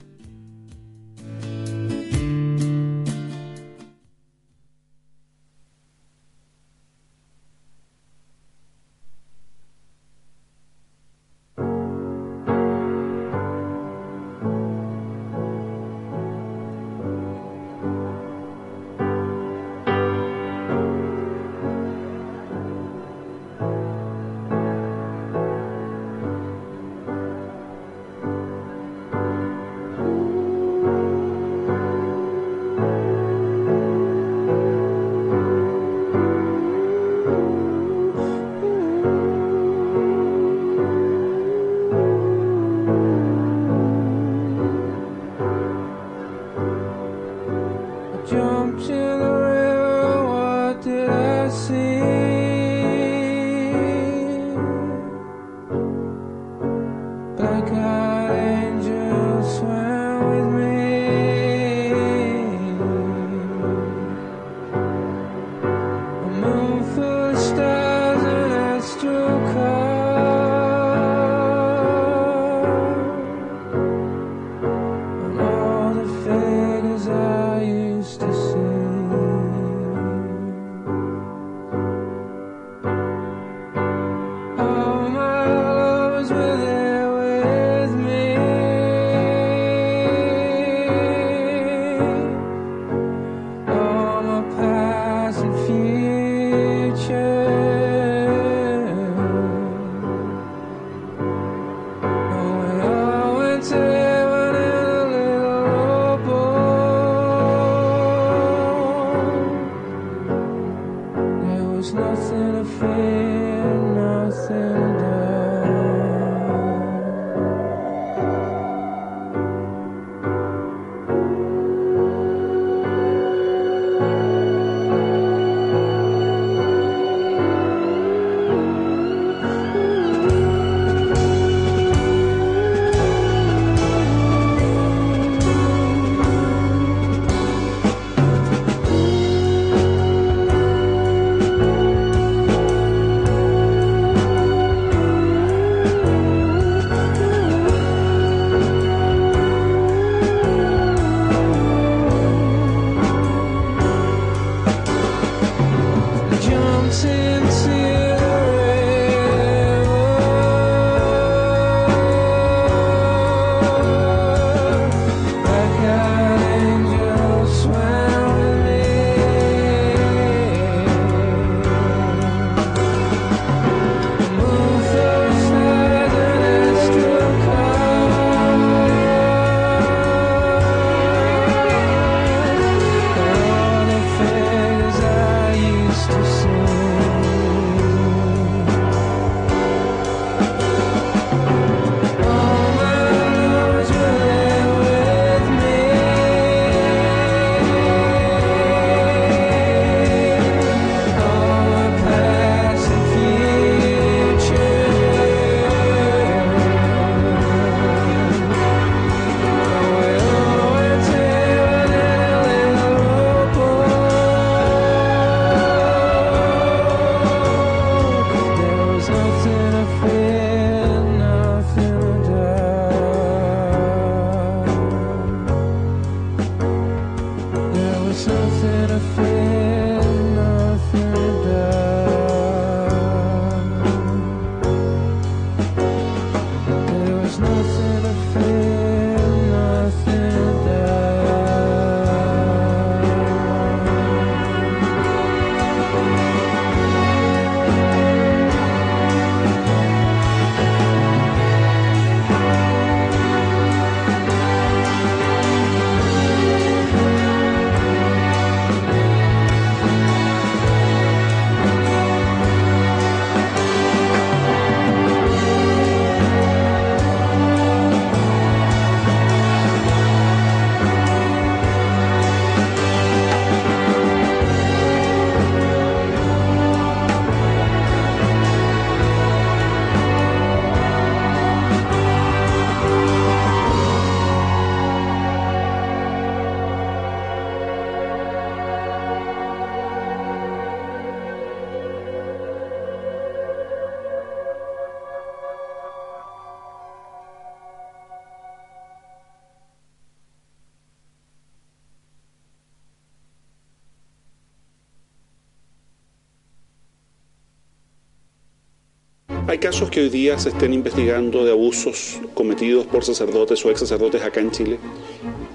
[309.62, 314.22] Casos que hoy día se estén investigando de abusos cometidos por sacerdotes o ex sacerdotes
[314.24, 314.80] acá en Chile.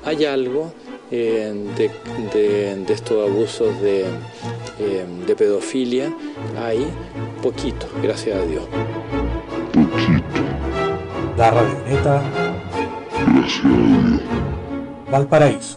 [0.04, 0.72] Hay algo
[1.10, 1.90] eh, de,
[2.32, 4.02] de- de estos abusos de,
[4.78, 6.14] eh, de pedofilia,
[6.58, 6.86] hay
[7.42, 8.64] poquito, gracias a Dios.
[11.36, 12.22] La Radioneta
[15.10, 15.75] Valparaíso.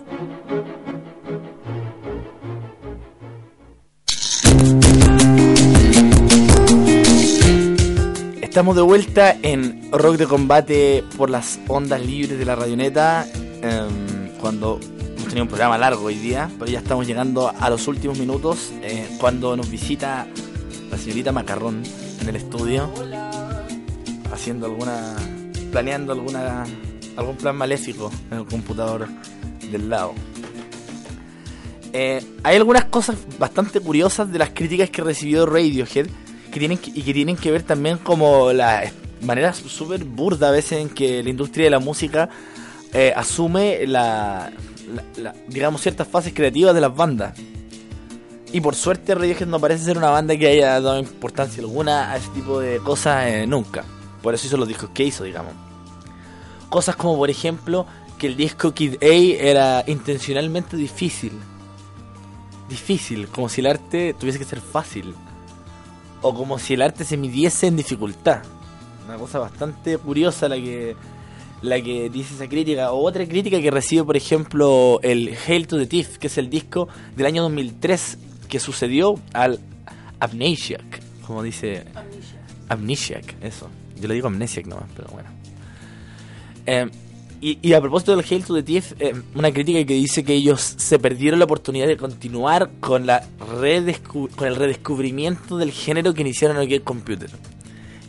[8.60, 13.26] Estamos de vuelta en Rock de Combate por las ondas libres de la Radioneta.
[13.62, 17.88] em, cuando hemos tenido un programa largo hoy día, pero ya estamos llegando a los
[17.88, 18.74] últimos minutos.
[18.82, 20.28] eh, cuando nos visita
[20.92, 21.84] la señorita Macarrón
[22.20, 22.92] en el estudio,
[24.34, 25.16] haciendo alguna.
[25.72, 26.66] planeando alguna.
[27.16, 29.08] algún plan maléfico en el computador
[29.72, 30.16] del lado.
[31.94, 36.08] Eh, hay algunas cosas bastante curiosas de las críticas que recibió Radiohead
[36.52, 40.80] que tienen y que tienen que ver también como la manera súper burda a veces
[40.80, 42.30] en que la industria de la música
[42.94, 44.52] eh, asume la-
[45.48, 47.38] digamos ciertas fases creativas de las bandas.
[48.52, 52.18] Y por suerte Radiohead no parece ser una banda que haya dado importancia alguna a
[52.18, 53.84] ese tipo de cosas eh, nunca.
[54.24, 55.54] Por eso hizo los discos que hizo digamos.
[56.70, 57.86] Cosas como por ejemplo
[58.18, 61.32] que el disco Kid A era intencionalmente difícil.
[62.68, 65.14] Difícil, como si el arte tuviese que ser fácil.
[66.22, 68.42] O como si el arte se midiese en dificultad.
[69.06, 70.96] Una cosa bastante curiosa la que
[71.62, 72.92] la que dice esa crítica.
[72.92, 76.50] O otra crítica que recibe, por ejemplo, el Hail to the Thief, que es el
[76.50, 78.18] disco del año 2003
[78.48, 79.60] que sucedió al,
[80.20, 81.86] Amnesiac, como dice
[82.68, 83.70] Amnesiac, eso.
[84.00, 85.30] Yo le digo Amnesiac nomás, pero bueno.
[86.66, 86.90] Eh,
[87.42, 90.76] y, a propósito del Hail to the Thief, eh, una crítica que dice que ellos
[90.78, 96.58] se perdieron la oportunidad de continuar con, la con el redescubrimiento del género que iniciaron
[96.58, 97.30] en el Computer.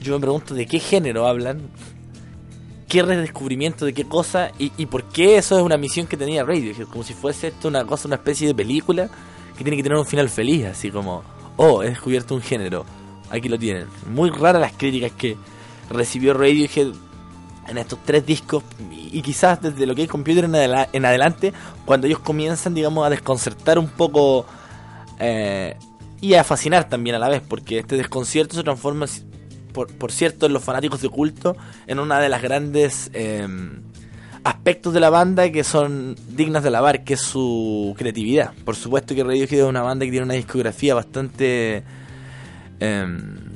[0.03, 1.61] Yo me pregunto de qué género hablan,
[2.89, 6.43] qué redescubrimiento, de qué cosa y, y por qué eso es una misión que tenía
[6.43, 9.09] Radiohead, como si fuese esto una cosa, una especie de película
[9.57, 11.23] que tiene que tener un final feliz, así como,
[11.57, 12.85] oh, he descubierto un género,
[13.31, 13.87] aquí lo tienen.
[14.13, 15.37] Muy raras las críticas que
[15.89, 16.93] recibió Radiohead
[17.71, 21.53] en estos tres discos y, quizás desde lo que es computer en, adela- en adelante,
[21.85, 24.45] cuando ellos comienzan, digamos, a desconcertar un poco
[25.21, 25.77] eh,
[26.21, 29.07] y a fascinar también a la vez, porque este desconcierto se transforma,
[29.73, 31.57] por, cierto, en los fanáticos de culto,
[31.87, 33.47] en una de las grandes eh,
[34.43, 38.53] aspectos de la banda que son dignas de alabar, que es su creatividad.
[38.65, 41.85] Por supuesto que Radiohead es una banda que tiene una discografía bastante...
[42.81, 43.50] em,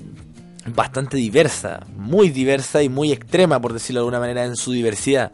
[0.66, 5.32] bastante diversa, muy diversa y muy extrema, por decirlo de alguna manera, en su diversidad.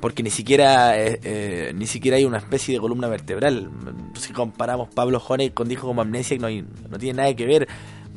[0.00, 3.70] Porque ni siquiera eh, eh, ni siquiera hay una especie de columna vertebral.
[4.14, 7.66] Si comparamos Pablo Honey con discos como Amnesia, no, hay- no tiene nada que ver.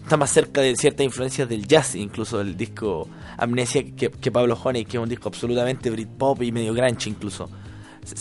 [0.04, 3.08] Está más cerca de ciertas influencias del jazz, incluso del disco
[3.38, 7.50] Amnesia, que, Pablo Honey, que es un disco absolutamente Britpop y medio grunge incluso.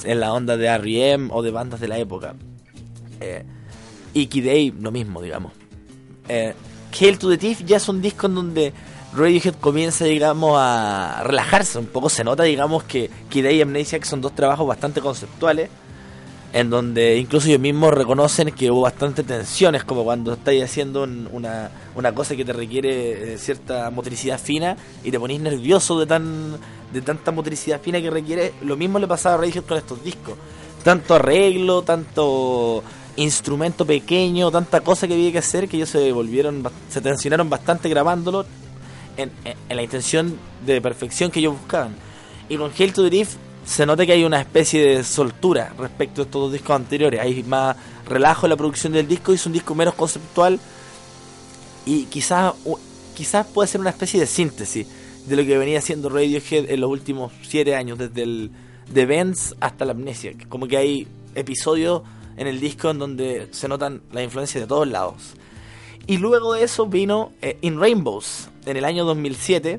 [0.04, 1.28] En la onda de R.E.M.
[1.32, 2.34] o de bandas de la época.
[3.20, 3.44] Eh,
[4.14, 5.52] A, lo mismo, digamos.
[6.28, 6.54] Eh,
[6.98, 8.72] Hail to the Thief ya es un disco en donde
[9.14, 12.08] Radiohead comienza, digamos, a relajarse un poco.
[12.08, 15.70] Se nota, digamos, que Kid A y Amnesiac son dos trabajos bastante conceptuales,
[16.52, 21.28] en donde incluso ellos mismos reconocen que hubo bastante tensiones, como cuando estáis haciendo un-
[21.32, 26.06] una, una cosa que te requiere eh, cierta motricidad fina y te ponís nervioso de
[26.06, 26.56] tan
[26.92, 28.54] de tanta motricidad fina que requiere.
[28.62, 30.34] Lo mismo le pasaba a Radiohead con estos discos.
[30.82, 32.82] Tanto arreglo, tanto
[33.18, 37.88] instrumento pequeño, tanta cosa que había que hacer que ellos se volvieron, se tensionaron bastante
[37.88, 38.44] grabándolo
[39.16, 41.94] en, en- la intención de perfección que ellos buscaban.
[42.48, 43.34] Y con Hail to the Thief
[43.66, 47.20] se nota que hay una especie de soltura respecto a estos dos discos anteriores.
[47.20, 47.76] Hay más
[48.06, 50.58] relajo en la producción del disco y es un disco menos conceptual
[51.84, 52.54] y quizás
[53.14, 54.86] quizás puede ser una especie de síntesis
[55.26, 58.50] de lo que venía haciendo Radiohead en los últimos siete años, desde el
[58.90, 60.32] de Vents hasta la Amnesia.
[60.48, 62.02] Como que hay episodios
[62.38, 65.34] en el disco en donde se notan la influencia de todos lados.
[66.06, 69.78] Y luego de eso vino eh, In Rainbows en el año 2007,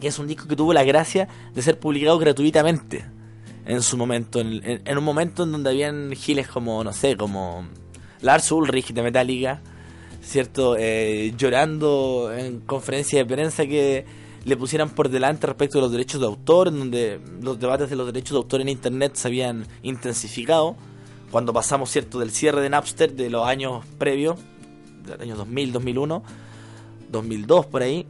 [0.00, 3.04] que es un disco que tuvo la gracia de ser publicado gratuitamente
[3.66, 7.16] en su momento, en, en- en un momento en donde habían giles como, no sé,
[7.16, 7.66] como
[8.22, 9.60] Lars Ulrich de Metallica,
[10.22, 10.76] ¿cierto?
[10.78, 14.04] Eh, llorando en conferencia de prensa que
[14.44, 17.96] le pusieran por delante respecto de los derechos de autor, en donde los debates de
[17.96, 20.76] los derechos de autor en Internet se habían intensificado,
[21.34, 24.38] cuando pasamos, ¿cierto?, del cierre de Napster de los años previos,
[25.04, 26.22] del año 2000, 2001,
[27.10, 28.06] 2002 por ahí,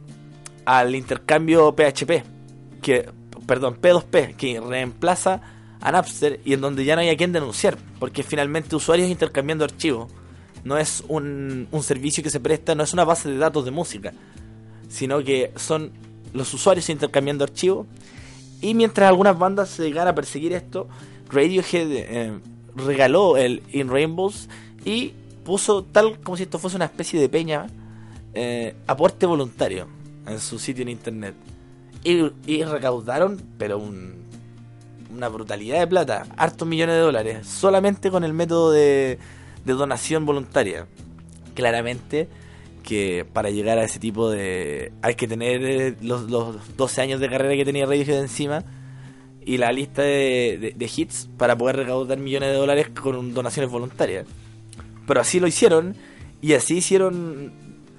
[0.63, 2.23] al intercambio PHP,
[2.83, 3.09] que,
[3.47, 5.41] perdón, P2P, que reemplaza
[5.81, 9.65] a Napster y en donde ya no hay a quien denunciar, porque finalmente usuarios intercambiando
[9.65, 10.11] archivos.
[10.63, 13.71] No es un, un servicio que se presta, no es una base de datos de
[13.71, 14.13] música,
[14.87, 15.93] sino que son
[16.31, 17.87] los usuarios intercambiando archivos.
[18.61, 20.87] Y mientras algunas bandas se llegan a perseguir esto,
[21.31, 22.39] Radiohead eh,
[22.75, 24.49] regaló el In Rainbows
[24.83, 27.67] y puso tal como si esto fuese una especie de peña,
[28.33, 29.87] eh, aporte voluntario
[30.27, 31.35] en su sitio en internet.
[32.03, 34.15] Y, recaudaron, pero un-
[35.15, 39.17] una brutalidad de plata, hartos millones de dólares, solamente con el método de,
[39.63, 40.87] de donación voluntaria.
[41.55, 42.27] Claramente
[42.83, 44.91] que para llegar a ese tipo de...
[45.01, 48.63] hay que tener eh, los, los 12 años de carrera que tenía Radiohead encima
[49.45, 54.25] y la lista de, hits para poder recaudar millones de dólares con donaciones voluntarias.
[55.07, 55.95] Pero así lo hicieron
[56.41, 57.53] y así hicieron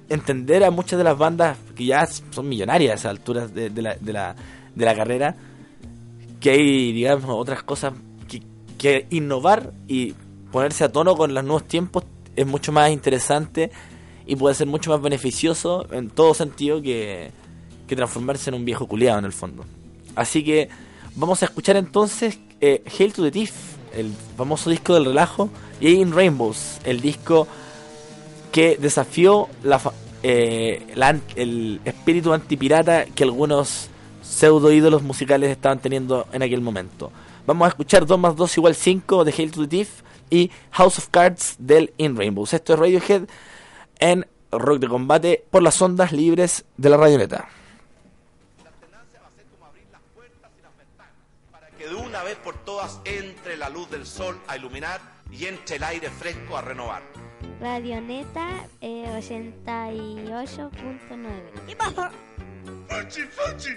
[0.09, 3.97] entender a muchas de las bandas que ya son millonarias a alturas de, de la,
[4.03, 4.35] la,
[4.75, 5.35] de la carrera
[6.39, 7.93] que hay, digamos, otras cosas
[8.27, 8.41] que,
[8.77, 10.13] que innovar y
[10.51, 12.03] ponerse a tono con los nuevos tiempos
[12.35, 13.71] es mucho más interesante
[14.25, 17.31] y puede ser mucho más beneficioso en todo sentido que,
[17.87, 19.65] que transformarse en un viejo culiado en el fondo.
[20.15, 20.69] Así que
[21.17, 23.51] vamos a escuchar entonces eh, Hail to the Thief,
[23.93, 25.49] el famoso disco del relajo,
[25.81, 27.47] y In Rainbows, el disco
[28.51, 29.81] que desafió la,
[30.23, 33.89] eh, la el espíritu antipirata que algunos
[34.21, 37.11] pseudo ídolos musicales estaban teniendo en aquel momento.
[37.45, 39.89] Vamos a escuchar 2 más 2 igual 5 de Hail to the Thief
[40.29, 42.53] y House of Cards del In Rainbows.
[42.53, 43.23] Esto es Radiohead
[43.99, 47.47] en Rock de Combate por las ondas libres de la radioneta.
[52.67, 54.99] Todas entre la luz del sol a iluminar
[55.31, 57.01] y entre el aire fresco a renovar.
[57.61, 61.65] Radioneta eh, 88.9.
[61.65, 62.11] ¿Qué pasa?
[62.89, 63.69] Fuchi, fuchi.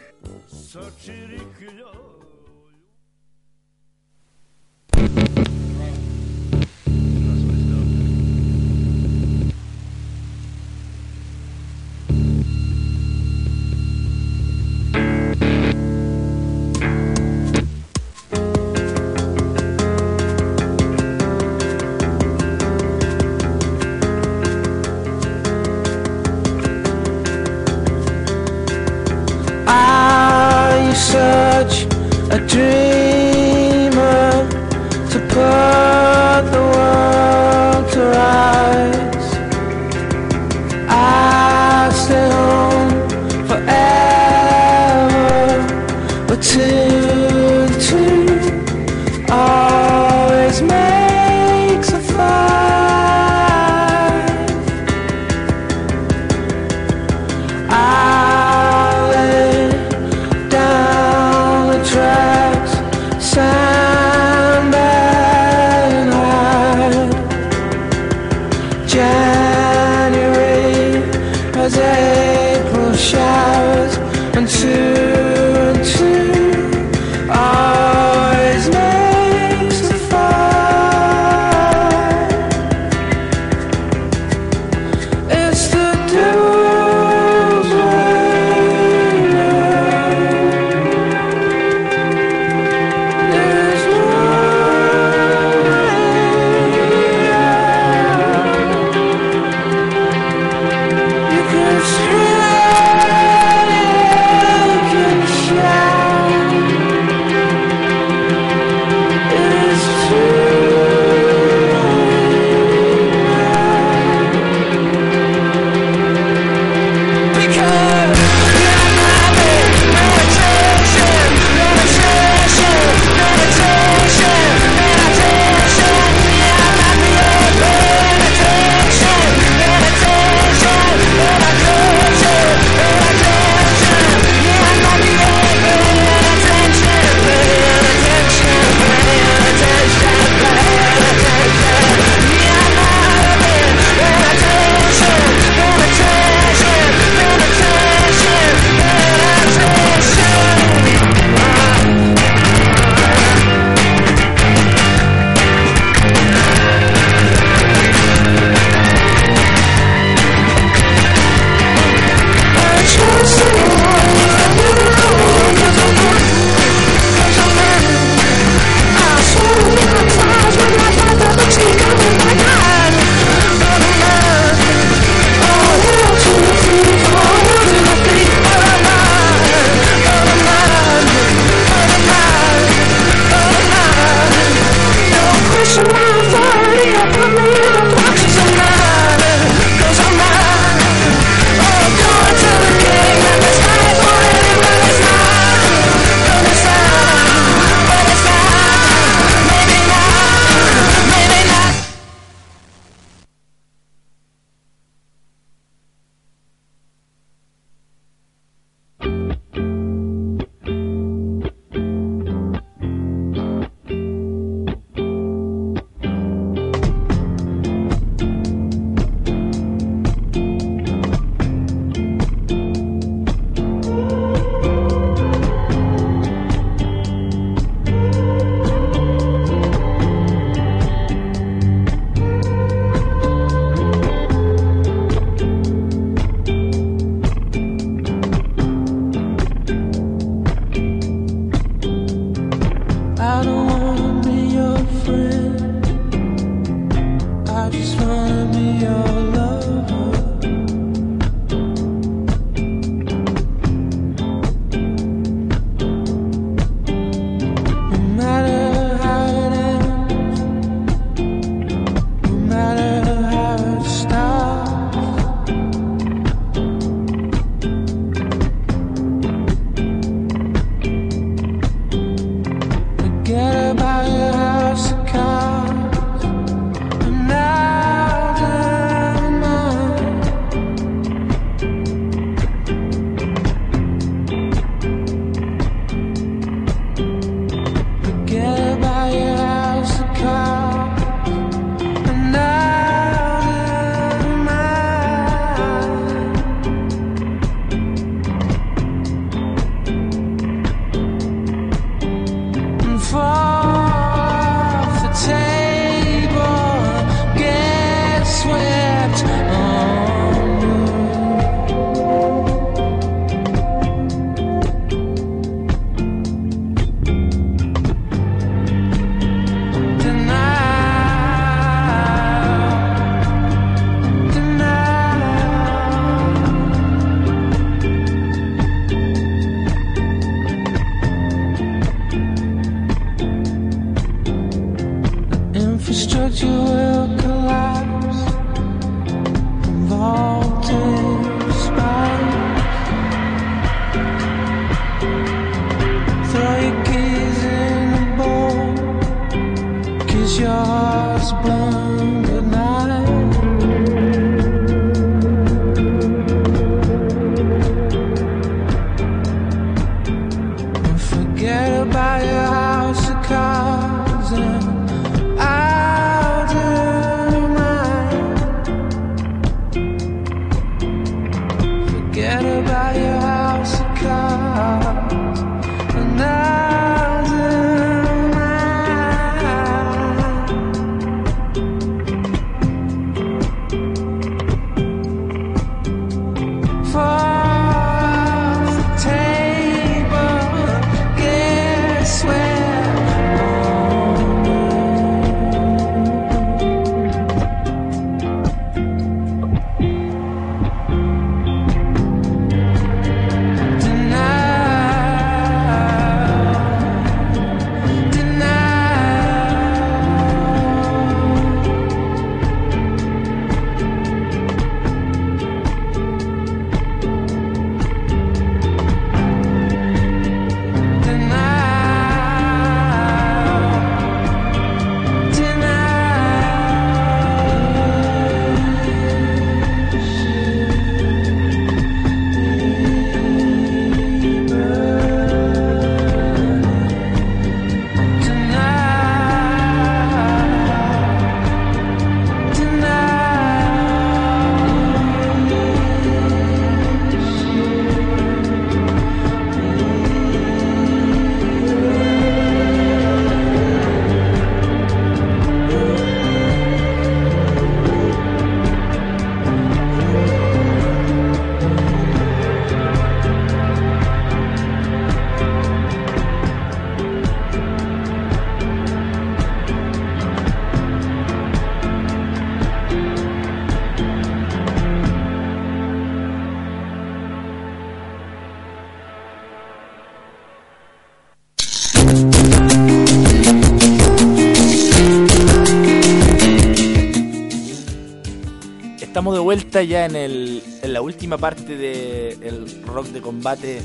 [489.70, 493.80] De vuelta ya en, el, en la última parte del rock de combate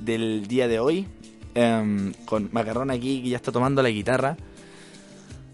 [0.00, 1.06] del día de hoy.
[1.54, 4.36] Em, con Macarrón aquí que ya está tomando la guitarra.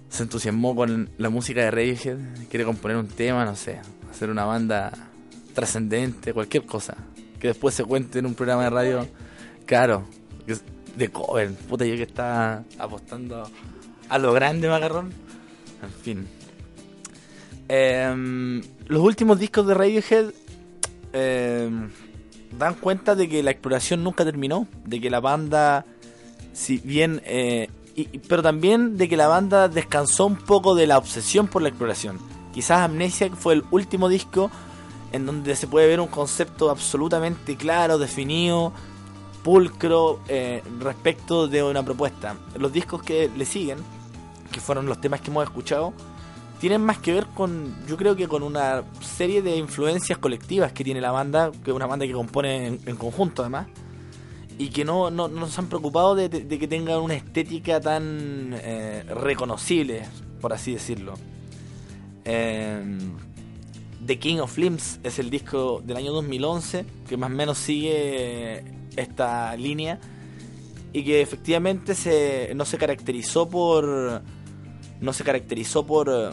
[0.09, 2.17] Se entusiasmó con la música de Radiohead.
[2.49, 3.79] Quiere componer un tema, no sé.
[4.11, 4.93] Hacer una banda
[5.53, 6.97] trascendente, cualquier cosa.
[7.39, 9.07] Que después se cuente en un programa de radio.
[9.67, 10.07] Claro,
[10.97, 11.53] de cover.
[11.53, 13.47] Puta, yo que está apostando
[14.09, 15.13] a lo grande, Macarrón.
[15.83, 16.27] En fin.
[17.69, 20.27] Em, los últimos discos de Radiohead
[21.13, 21.91] em,
[22.59, 25.85] dan cuenta de que la exploración nunca terminó, de que la banda,
[26.53, 30.99] si bien, eh, y- pero también de que la banda descansó un poco de la
[30.99, 32.19] obsesión por la exploración.
[32.53, 34.51] Quizás Amnesia fue el último disco
[35.13, 38.73] en donde se puede ver un concepto absolutamente claro, definido,
[39.43, 42.35] pulcro eh, respecto de una propuesta.
[42.59, 43.79] Los discos que le siguen,
[44.51, 45.93] que fueron los temas que hemos escuchado,
[46.61, 50.85] tienen más que ver con, yo creo que con una serie de influencias colectivas que
[50.85, 53.67] tiene la banda, que es una banda que compone en, en conjunto además,
[54.59, 59.05] y que no, no, no se han preocupado de, que tengan una estética tan eh,
[59.09, 60.03] reconocible,
[60.41, 61.15] por así decirlo.
[62.25, 62.99] Eh,
[64.05, 68.65] The King of Limbs es el disco del año 2011 que más o menos sigue
[68.97, 69.99] esta línea
[70.93, 74.23] y que efectivamente se, no se caracterizó por
[75.01, 76.31] no se caracterizó por eh,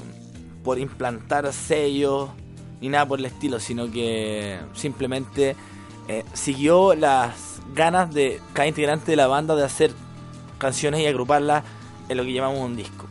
[0.64, 2.30] por implantar sellos
[2.81, 5.56] ni nada por el estilo sino que simplemente
[6.07, 9.91] eh, siguió las ganas de cada integrante de la banda de hacer
[10.57, 11.64] canciones y agruparlas
[12.10, 13.07] en lo que llamamos un disco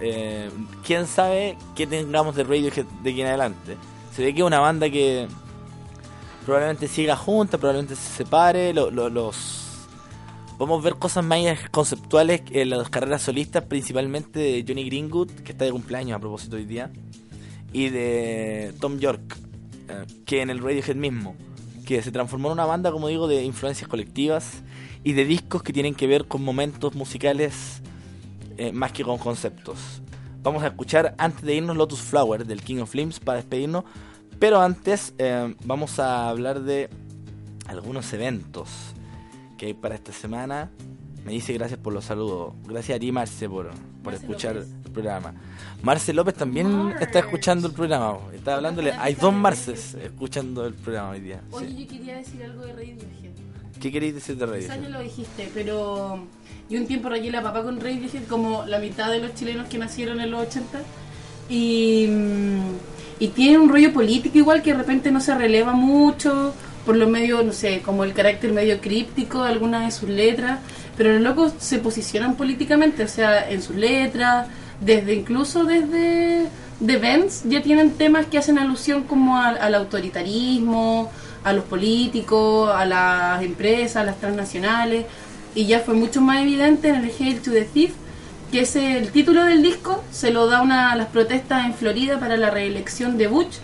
[0.00, 0.50] eh,
[0.84, 3.76] quién sabe qué tengamos de Radiohead de aquí en adelante.
[4.16, 5.28] Se ve que es una banda que
[6.44, 9.61] probablemente siga junta, probablemente se separe, lo- lo- los
[10.70, 11.40] a ver cosas más
[11.70, 16.56] conceptuales en las carreras solistas, principalmente de Johnny Greenwood, que está de cumpleaños a propósito
[16.56, 16.90] hoy día,
[17.72, 19.38] y de Tom York,
[19.88, 21.34] eh, que en el Radiohead mismo,
[21.84, 24.62] que se transformó en una banda, como digo, de influencias colectivas
[25.02, 27.82] y de discos que tienen que ver con momentos musicales
[28.56, 30.00] eh, más que con conceptos.
[30.42, 33.84] Vamos a escuchar antes de irnos Lotus Flower del King of Flames para despedirnos,
[34.38, 36.88] pero antes eh, vamos a hablar de
[37.66, 38.94] algunos eventos
[39.62, 40.70] que hay para esta semana.
[41.24, 42.52] Me dice gracias por los saludos.
[42.66, 43.70] Gracias a ti, Marce, por,
[44.02, 45.34] por escuchar el programa.
[45.84, 48.18] Marce López también está escuchando el programa.
[48.34, 48.90] Está hablándole.
[48.90, 51.40] Hay dos Marces escuchando el programa hoy día.
[51.50, 51.54] sí.
[51.54, 53.30] Oye, yo quería decir algo de Radiohead.
[53.80, 54.82] ¿Qué queréis decir de Quizás Radio?
[54.82, 56.26] ya lo dijiste, pero
[56.68, 59.78] yo un tiempo rayé la papá con Radiohead como la mitad de los chilenos que
[59.78, 60.80] nacieron en los 80
[61.48, 62.08] y,
[63.20, 66.52] y tiene un rollo político igual que de repente no se releva mucho
[66.84, 70.58] por lo medio, no sé, como el carácter medio críptico de algunas de sus letras,
[70.96, 74.48] pero los locos se posicionan políticamente, o sea, en sus letras,
[74.80, 76.48] desde incluso desde
[76.84, 81.10] The Vents ya tienen temas que hacen alusión como al, autoritarismo,
[81.44, 85.06] a los políticos, a las empresas, a las transnacionales,
[85.54, 87.92] y ya fue mucho más evidente en el Hail to the Thief,
[88.50, 92.18] que es el título del disco, se lo da una a las protestas en Florida
[92.18, 93.56] para la reelección de Bush,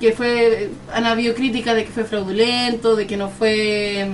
[0.00, 4.06] que fue, han habido críticas de que fue fraudulento, de que no fue,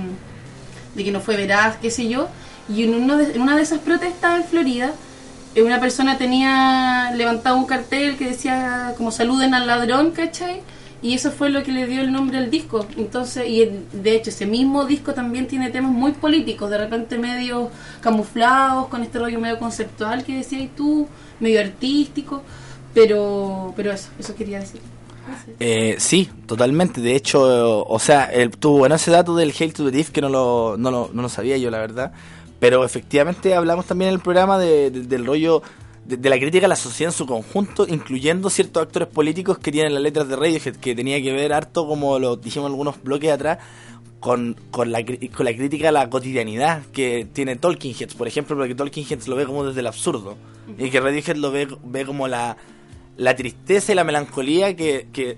[0.95, 2.27] de que no fue veraz, qué sé yo,
[2.69, 4.93] y en, uno de- en una de esas protestas en Florida,
[5.55, 10.61] eh, una persona tenía levantado un cartel que decía como saluden al ladrón, ¿cachai?
[11.01, 12.85] Y eso fue lo que le dio el nombre al disco.
[12.97, 17.69] Entonces, y de hecho, ese mismo disco también tiene temas muy políticos, de repente medio
[17.99, 21.07] camuflados, con este rollo medio conceptual que decías tú,
[21.41, 22.41] medio artístico,
[22.93, 24.79] pero, pero eso, eso quería decir.
[25.59, 27.01] Eh, sí, totalmente.
[27.01, 28.29] De hecho, o sea,
[28.59, 31.21] tuvo bueno ese dato del Hail to the Thief que no lo, no, lo, no
[31.21, 32.11] lo sabía yo, la verdad.
[32.59, 35.61] Pero efectivamente hablamos también en el programa de- de- del rollo
[36.05, 39.71] de, de la crítica a la sociedad en su conjunto, incluyendo ciertos actores políticos que
[39.71, 43.31] tienen las letras de Radiohead, que tenía que ver harto, como lo dijimos algunos bloques
[43.31, 43.59] atrás,
[44.19, 48.55] con, con, la, con la crítica a la cotidianidad que tiene Tolkien Heads, por ejemplo,
[48.55, 50.37] porque Tolkien Heads lo ve como desde el absurdo,
[50.77, 52.55] y que Radiohead lo ve, ve como la,
[53.17, 55.37] la tristeza y la melancolía que, que,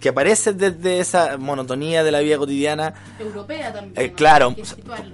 [0.00, 4.06] que aparece desde esa monotonía de la vida cotidiana Europea también.
[4.06, 4.54] eh, claro,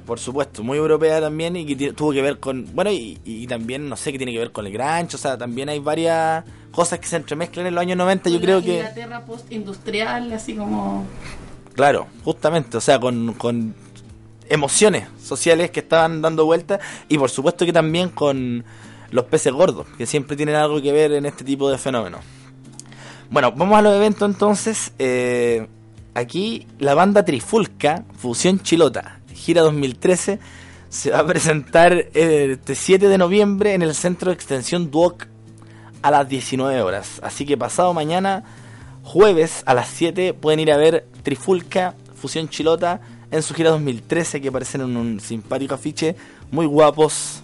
[0.05, 3.89] por supuesto, muy europea también y que tuvo que ver con, bueno, y, y también,
[3.89, 6.99] no sé, que tiene que ver con el grancho, o sea, también hay varias cosas
[6.99, 11.07] que se entremezclan en los años 90, yo creo que, Inglaterra post-industrial, así como...
[11.75, 13.75] claro, justamente, o sea, con, con
[14.49, 18.65] emociones sociales que estaban dando vueltas y por supuesto que también con
[19.11, 22.21] los peces gordos, que siempre tienen algo que ver en este tipo de fenómenos.
[23.31, 24.93] Bueno, vamos a los eventos entonces.
[24.99, 25.69] Eh,
[26.15, 30.39] aquí la banda Trifulca, Fusión Chilota, gira 2013,
[30.89, 35.27] se va a presentar este 7 de noviembre en el Centro de Extensión Duoc
[36.03, 37.21] a las 19 horas.
[37.23, 38.45] Así que pasado mañana,
[39.03, 44.41] jueves a las 7, pueden ir a ver Trifulca, Fusión Chilota en su gira 2013
[44.41, 46.17] que aparecen en un simpático afiche,
[46.51, 47.43] muy guapos,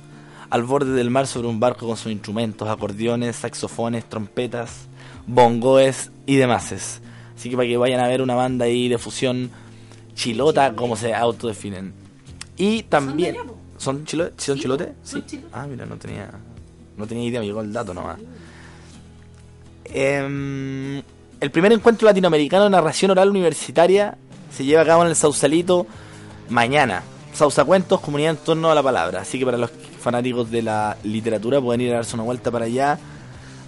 [0.55, 4.87] al borde del mar sobre un barco con sus instrumentos, acordeones, saxofones, trompetas,
[5.27, 6.71] bongoes y demás.
[7.37, 9.51] Así que para que vayan a ver una banda ahí de fusión
[10.15, 11.93] chilota, como se autodefinen.
[12.57, 13.37] Y también...
[13.79, 14.91] ¿Son, chilo- ¿Son chilotes?
[15.03, 15.25] Sí.
[15.53, 16.31] Ah, mira, no tenía,
[16.97, 18.19] no tenía idea, me llegó el dato nomás.
[19.87, 20.99] Em,
[21.41, 24.17] el primer encuentro latinoamericano de narración oral universitaria
[24.53, 25.87] se lleva a cabo en el Sausalito
[26.49, 27.03] mañana.
[27.33, 29.21] Sausacuentos, comunidad en torno a la palabra.
[29.23, 29.71] Así que para los
[30.05, 32.99] fanáticos de la literatura pueden ir a darse una vuelta para allá.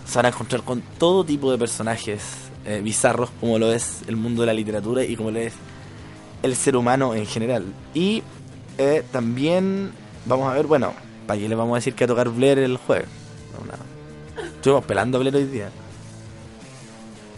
[0.06, 2.22] Se van a encontrar con todo tipo de personajes
[2.66, 5.54] eh, bizarros, como lo es el mundo de la literatura y como lo es
[6.42, 7.64] el ser humano en general.
[7.94, 8.22] Y
[8.76, 9.92] eh, también
[10.26, 10.92] vamos a ver, bueno,
[11.26, 13.08] para qué le vamos a decir que a tocar Blair el jueves.
[14.56, 15.70] Estuvimos pelando a Blair hoy día.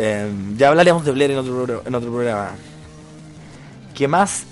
[0.00, 2.50] Eh, ya hablaremos de Blair en otro, en otro programa.
[3.94, 4.46] ¿Qué más?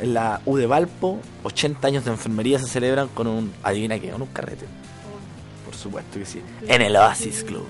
[0.00, 3.52] En la U de Valpo, 80 años de enfermería se celebran con un.
[3.62, 4.66] Adivina qué, con un carrete.
[5.64, 6.40] Por supuesto que sí.
[6.66, 7.66] En el Oasis Club.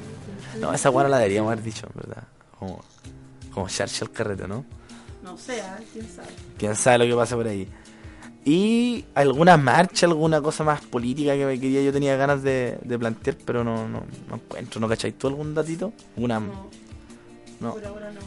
[0.60, 2.24] No, esa guana la deberíamos haber dicho, ¿verdad?
[2.58, 2.82] Como,
[3.52, 4.64] como Churchill carrete, ¿no?
[5.22, 6.28] No sé, quién sabe.
[6.58, 7.68] Quién sabe lo que pasa por ahí.
[8.44, 12.98] Y alguna marcha, alguna cosa más política que me quería, yo tenía ganas de, de
[12.98, 14.80] plantear, pero no, no, no encuentro.
[14.80, 15.92] ¿No cacháis tú algún datito?
[16.16, 16.40] Una,
[17.60, 17.74] no.
[17.74, 18.20] Por ahora no.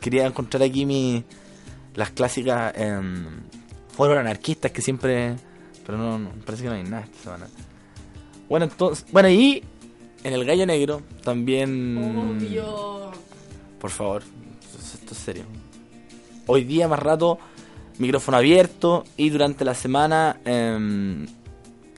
[0.00, 1.24] Quería encontrar aquí mi
[1.96, 3.40] las clásicas em,
[3.88, 5.34] foros anarquistas que siempre.
[5.84, 7.46] Pero no, no, parece que no hay nada esta semana.
[8.48, 9.04] Bueno, entonces.
[9.10, 9.64] Bueno, y
[10.22, 11.96] en el Gallo Negro también.
[11.98, 13.10] Obvio.
[13.80, 14.22] Por favor,
[14.94, 15.44] esto, es serio.
[16.46, 17.38] Hoy día más rato,
[17.98, 21.26] micrófono abierto y durante la semana em,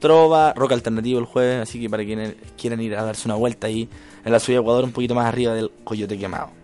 [0.00, 3.66] trova, rock alternativo el jueves, así que para quienes quieran ir a darse una vuelta
[3.66, 3.88] ahí
[4.24, 6.57] en la ciudad de Ecuador, un poquito más arriba del Coyote Quemado.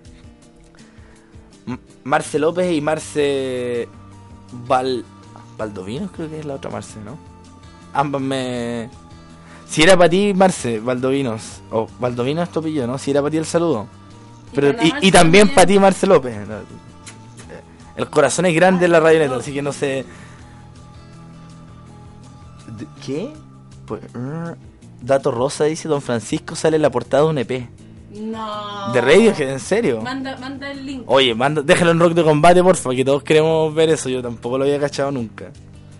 [2.05, 3.89] Marce López y Marce
[4.67, 5.05] Val...
[5.57, 7.17] Valdovinos, creo que es la otra Marce, ¿no?
[7.93, 8.91] Ambas me...
[9.67, 12.99] Si era para ti, Marce, Valdovinos, o Valdovinos tu apellido, ¿no?
[12.99, 13.87] Si era para ti el saludo.
[14.55, 16.37] Pero, y, también para ti, Marce López.
[17.97, 20.05] El corazón es grande en la radioneta, así que no sé...
[22.77, 23.33] ¿De- ¿Qué?
[23.87, 24.55] Pues, uh,
[25.01, 27.69] Dato Rosa dice, Don Francisco sale en la portada de un EP.
[28.15, 28.93] No.
[28.93, 29.51] ¿De Radiohead?
[29.51, 30.01] ¿En serio?
[30.01, 31.03] Manda, manda el link.
[31.07, 34.09] Oye, manda, déjalo en Rock de Combate, porfa, que todos queremos ver eso.
[34.09, 35.51] Yo tampoco lo había cachado nunca.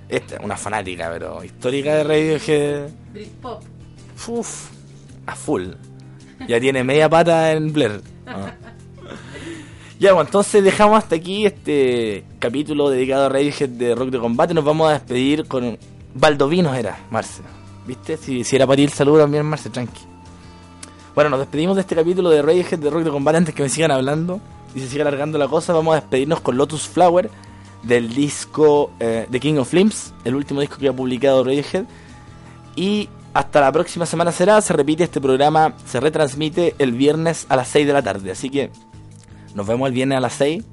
[0.09, 2.89] Esta es una fanática, pero histórica de Radiohead.
[3.13, 3.63] Britpop.
[4.29, 4.71] Uf,
[5.27, 5.71] a full.
[6.47, 8.01] Ya tiene media pata en Blair.
[8.27, 8.53] Ah.
[9.99, 14.55] Ya, bueno, entonces dejamos hasta aquí este capítulo dedicado a Radiohead de Rock de Combate.
[14.55, 15.79] Nos vamos a despedir con
[16.15, 17.43] Valdovinos era, Marce.
[17.87, 18.17] ¿Viste?
[18.17, 20.14] Si, si era para ti el saludo también, Marce, tranqui.
[21.15, 23.69] Bueno, nos despedimos de este capítulo de Radiohead de Rock de Combate antes que me
[23.69, 24.41] sigan hablando.
[24.75, 27.31] y se sigue alargando la cosa, vamos a despedirnos con Lotus Flower
[27.85, 31.85] del disco eh, The King of Limbs, el último disco que ha publicado Radiohead.
[32.75, 37.55] Y hasta la próxima semana será, se repite este programa, se retransmite el viernes a
[37.55, 38.33] las 6 de la tarde.
[38.33, 38.71] Así que
[39.55, 40.65] nos vemos el viernes a las 6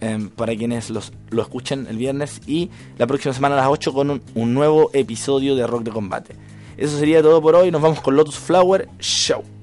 [0.00, 2.68] em, para quienes los, lo escuchen el viernes y
[2.98, 6.36] la próxima semana a las 8 con un nuevo episodio de Rock de Combate.
[6.76, 9.53] Eso sería todo por hoy, nos vamos con Lotus Flower Show.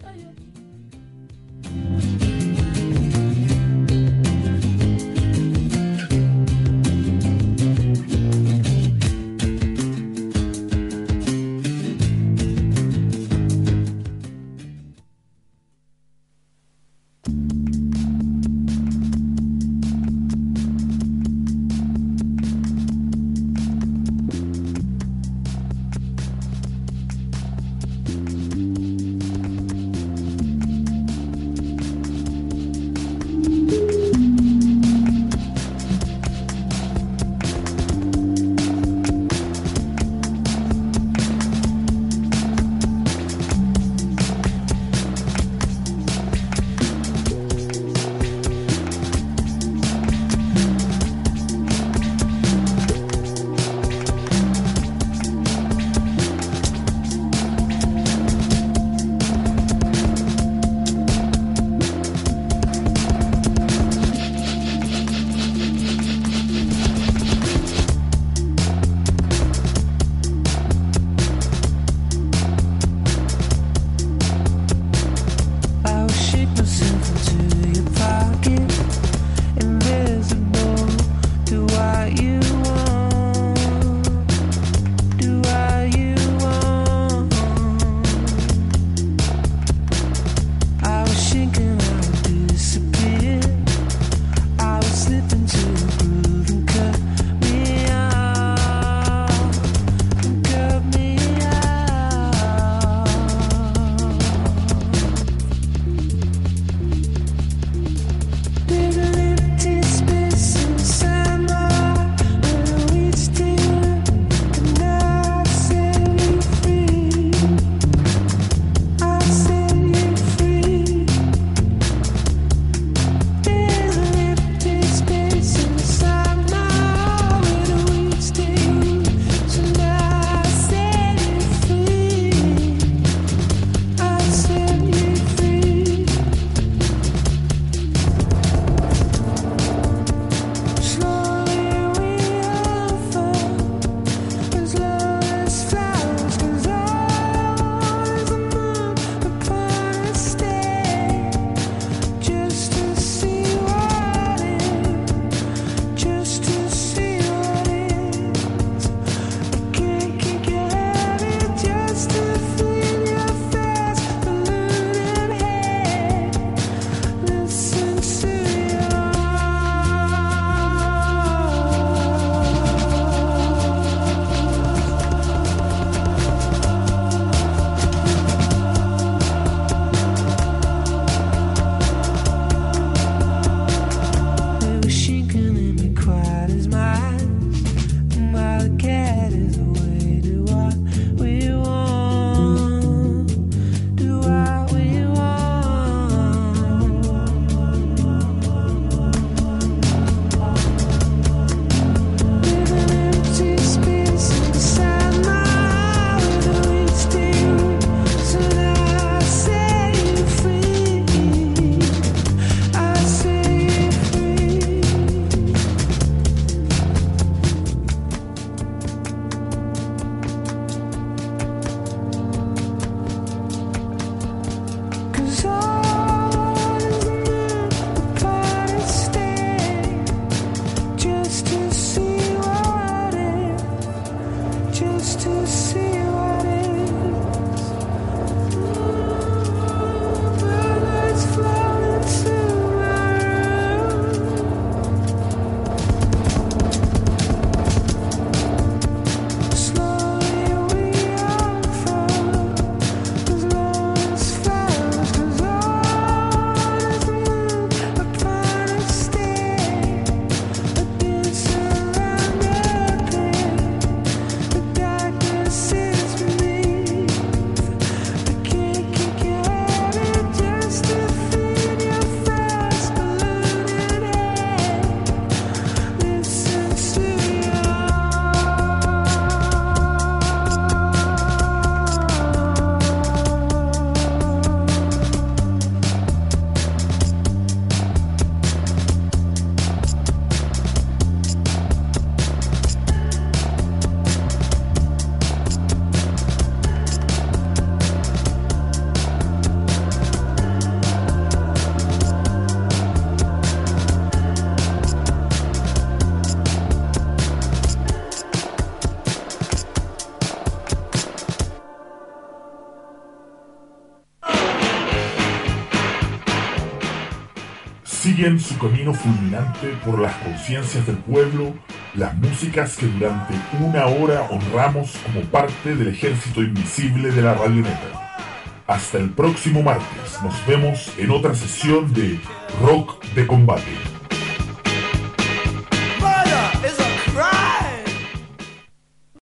[318.40, 321.56] Su camino fulminante por las conciencias del pueblo,
[321.96, 328.22] las músicas que durante una hora honramos como parte del ejército invisible de la radioneta.
[328.68, 332.20] Hasta el próximo martes, nos vemos en otra sesión de
[332.62, 333.81] Rock de Combate.